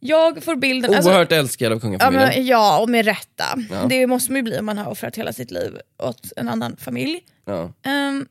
[0.00, 0.94] Jag får bilden...
[0.94, 2.28] alltså- Oerhört älskad av Ja, kungafamiljen.
[2.28, 3.44] men, ja, och med rätta.
[3.70, 3.86] Ja.
[3.88, 6.76] Det måste man ju bli om man har offrat hela sitt liv åt en annan
[6.76, 7.20] familj.
[7.44, 7.72] Ja.
[7.82, 8.28] Ehm,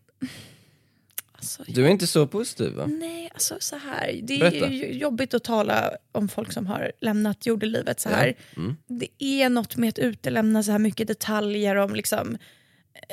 [1.31, 2.85] alltså, Du är inte så positiv va?
[2.85, 4.19] nej, alltså så här.
[4.23, 4.69] Det är Berätta.
[4.69, 8.33] ju jobbigt att tala om folk som har lämnat jordelivet så här.
[8.57, 8.75] Mm.
[8.87, 12.37] Det är något med att utelämna så här mycket detaljer om liksom...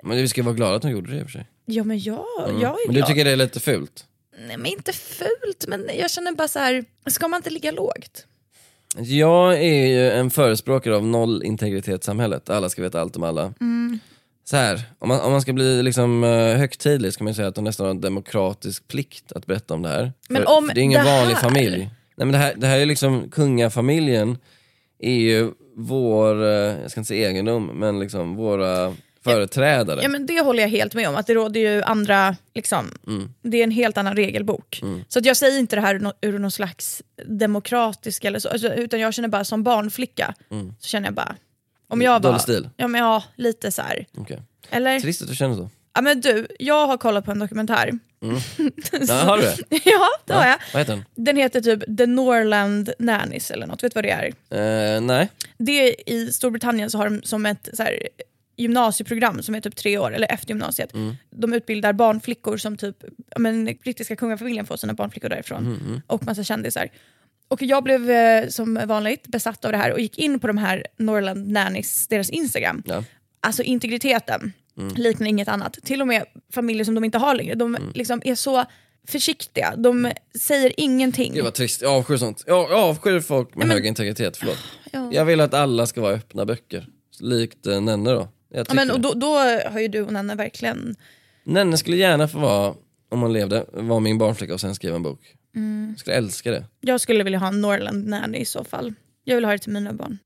[0.02, 1.46] Men vi ska vara glada att hon gjorde det i och för sig.
[1.66, 2.74] Ja men jag, jag är Mm.
[2.86, 3.06] Men du glad.
[3.08, 4.04] tycker det är lite fult?
[4.46, 6.84] Nej men inte fult, men jag känner bara så här.
[7.06, 8.26] ska man inte ligga lågt?
[8.98, 13.54] Jag är ju en förespråkare av noll integritetssamhället, alla ska veta allt om alla.
[13.60, 13.98] Mm.
[14.44, 17.54] Så här, om man, om man ska bli liksom, eh, högtidlig kan man säga att
[17.54, 20.12] de nästan har en demokratisk plikt att berätta om det här.
[20.28, 21.78] Men för, om för det är ingen det här- vanlig familj.
[22.16, 24.38] Nej, men det, här, det här är liksom, kungafamiljen
[24.98, 26.48] är ju vår, eh,
[26.82, 30.00] jag ska inte säga egendom, men liksom våra företrädare.
[30.02, 33.34] Ja men det håller jag helt med om, att det råder ju andra, liksom, Mm.
[33.42, 34.82] det är en helt annan regelbok.
[35.08, 38.48] Så att jag säger inte det här ur, nå- ur någon slags demokratisk eller så,
[38.48, 40.34] alltså, utan jag känner bara som barnflicka,
[40.80, 41.36] så känner jag bara,
[41.88, 42.16] om jag var...
[42.16, 42.22] Mm.
[42.22, 42.68] Dålig stil?
[42.76, 44.06] Ja men ja, lite så här.
[44.16, 44.42] Okej.
[44.70, 45.00] Eller?
[45.00, 45.70] Trist att du känner så.
[45.94, 47.90] Ja men du, jag har kollat på en dokumentär.
[49.08, 49.56] Ja, har du det?
[49.84, 50.56] ja, det har jag.
[50.72, 51.04] Vad heter den?
[51.14, 54.94] Den heter typ The Norland Nannies eller något, vet du vad det är?
[54.96, 55.28] Eh, nej.
[55.58, 57.98] Det är, I Storbritannien så har de som ett så här,
[58.56, 60.92] gymnasieprogram som är typ tre år, eller efter gymnasiet.
[61.30, 62.96] De utbildar barnflickor som typ,
[63.38, 66.02] men, brittiska kungafamiljen får sina barnflickor därifrån.
[66.06, 66.88] Och massa kändisar.
[67.48, 70.58] Och jag blev eh, som vanligt besatt av det här och gick in på de
[70.58, 72.82] här Norland Nannies, deras Instagram.
[72.86, 73.04] Ja.
[73.40, 74.52] Alltså integriteten
[74.96, 75.78] liknar inget annat.
[75.84, 77.54] Till och med familjer som de inte har längre.
[77.54, 78.64] De liksom är så
[79.08, 79.74] försiktiga.
[79.76, 81.34] De säger ingenting.
[81.34, 82.44] Det var trist, jag avskyr sånt.
[82.46, 84.58] Jag, avskyr folk med men- hög integritet, förlåt.
[84.92, 85.10] Ja.
[85.12, 86.86] Jag vill att alla ska vara öppna böcker.
[87.20, 88.28] Likt eh, Nenne då.
[88.54, 89.34] Ja, men, och då, då
[89.72, 90.96] har ju du och Nanne verkligen
[91.44, 92.74] Nenne skulle gärna få vara,
[93.10, 95.20] om hon levde, vara min barnflicka och sen skriva en bok.
[95.56, 95.88] Mm.
[95.90, 96.64] Jag skulle älska det.
[96.80, 98.94] Jag skulle vilja ha en Norland nanny i så fall.
[99.24, 100.18] Jag vill ha det till mina barn.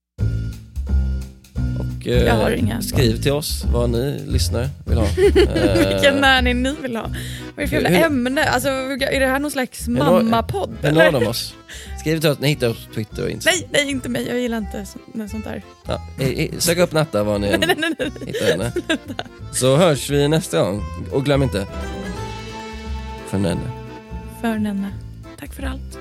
[1.78, 5.06] Och, eh, Jag har inga skriv till oss vad ni lyssnare vill ha.
[5.56, 7.02] Eh, Vilken nanny ni vill ha.
[7.02, 7.12] Vad
[7.56, 8.44] är det för jävla ämne?
[8.44, 10.76] Alltså, är det här någon slags mammapodd?
[10.82, 11.12] Eller?
[11.12, 11.54] når de oss?
[12.08, 13.58] Skriv till oss, ni hittar oss på Twitter och Instagram.
[13.72, 14.26] Nej, nej inte mig.
[14.28, 14.98] Jag gillar inte så,
[15.28, 15.62] sånt där.
[15.86, 18.10] Ja, i- i- sök upp Natta var ni än Nej, nej, nej.
[18.26, 18.72] hittar henne.
[19.52, 20.82] Så hörs vi nästa gång.
[21.12, 21.66] Och glöm inte,
[23.26, 23.70] för Nenne.
[24.40, 24.92] För Nanne.
[25.40, 25.98] Tack för allt.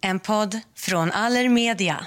[0.00, 2.06] En podd från Allermedia.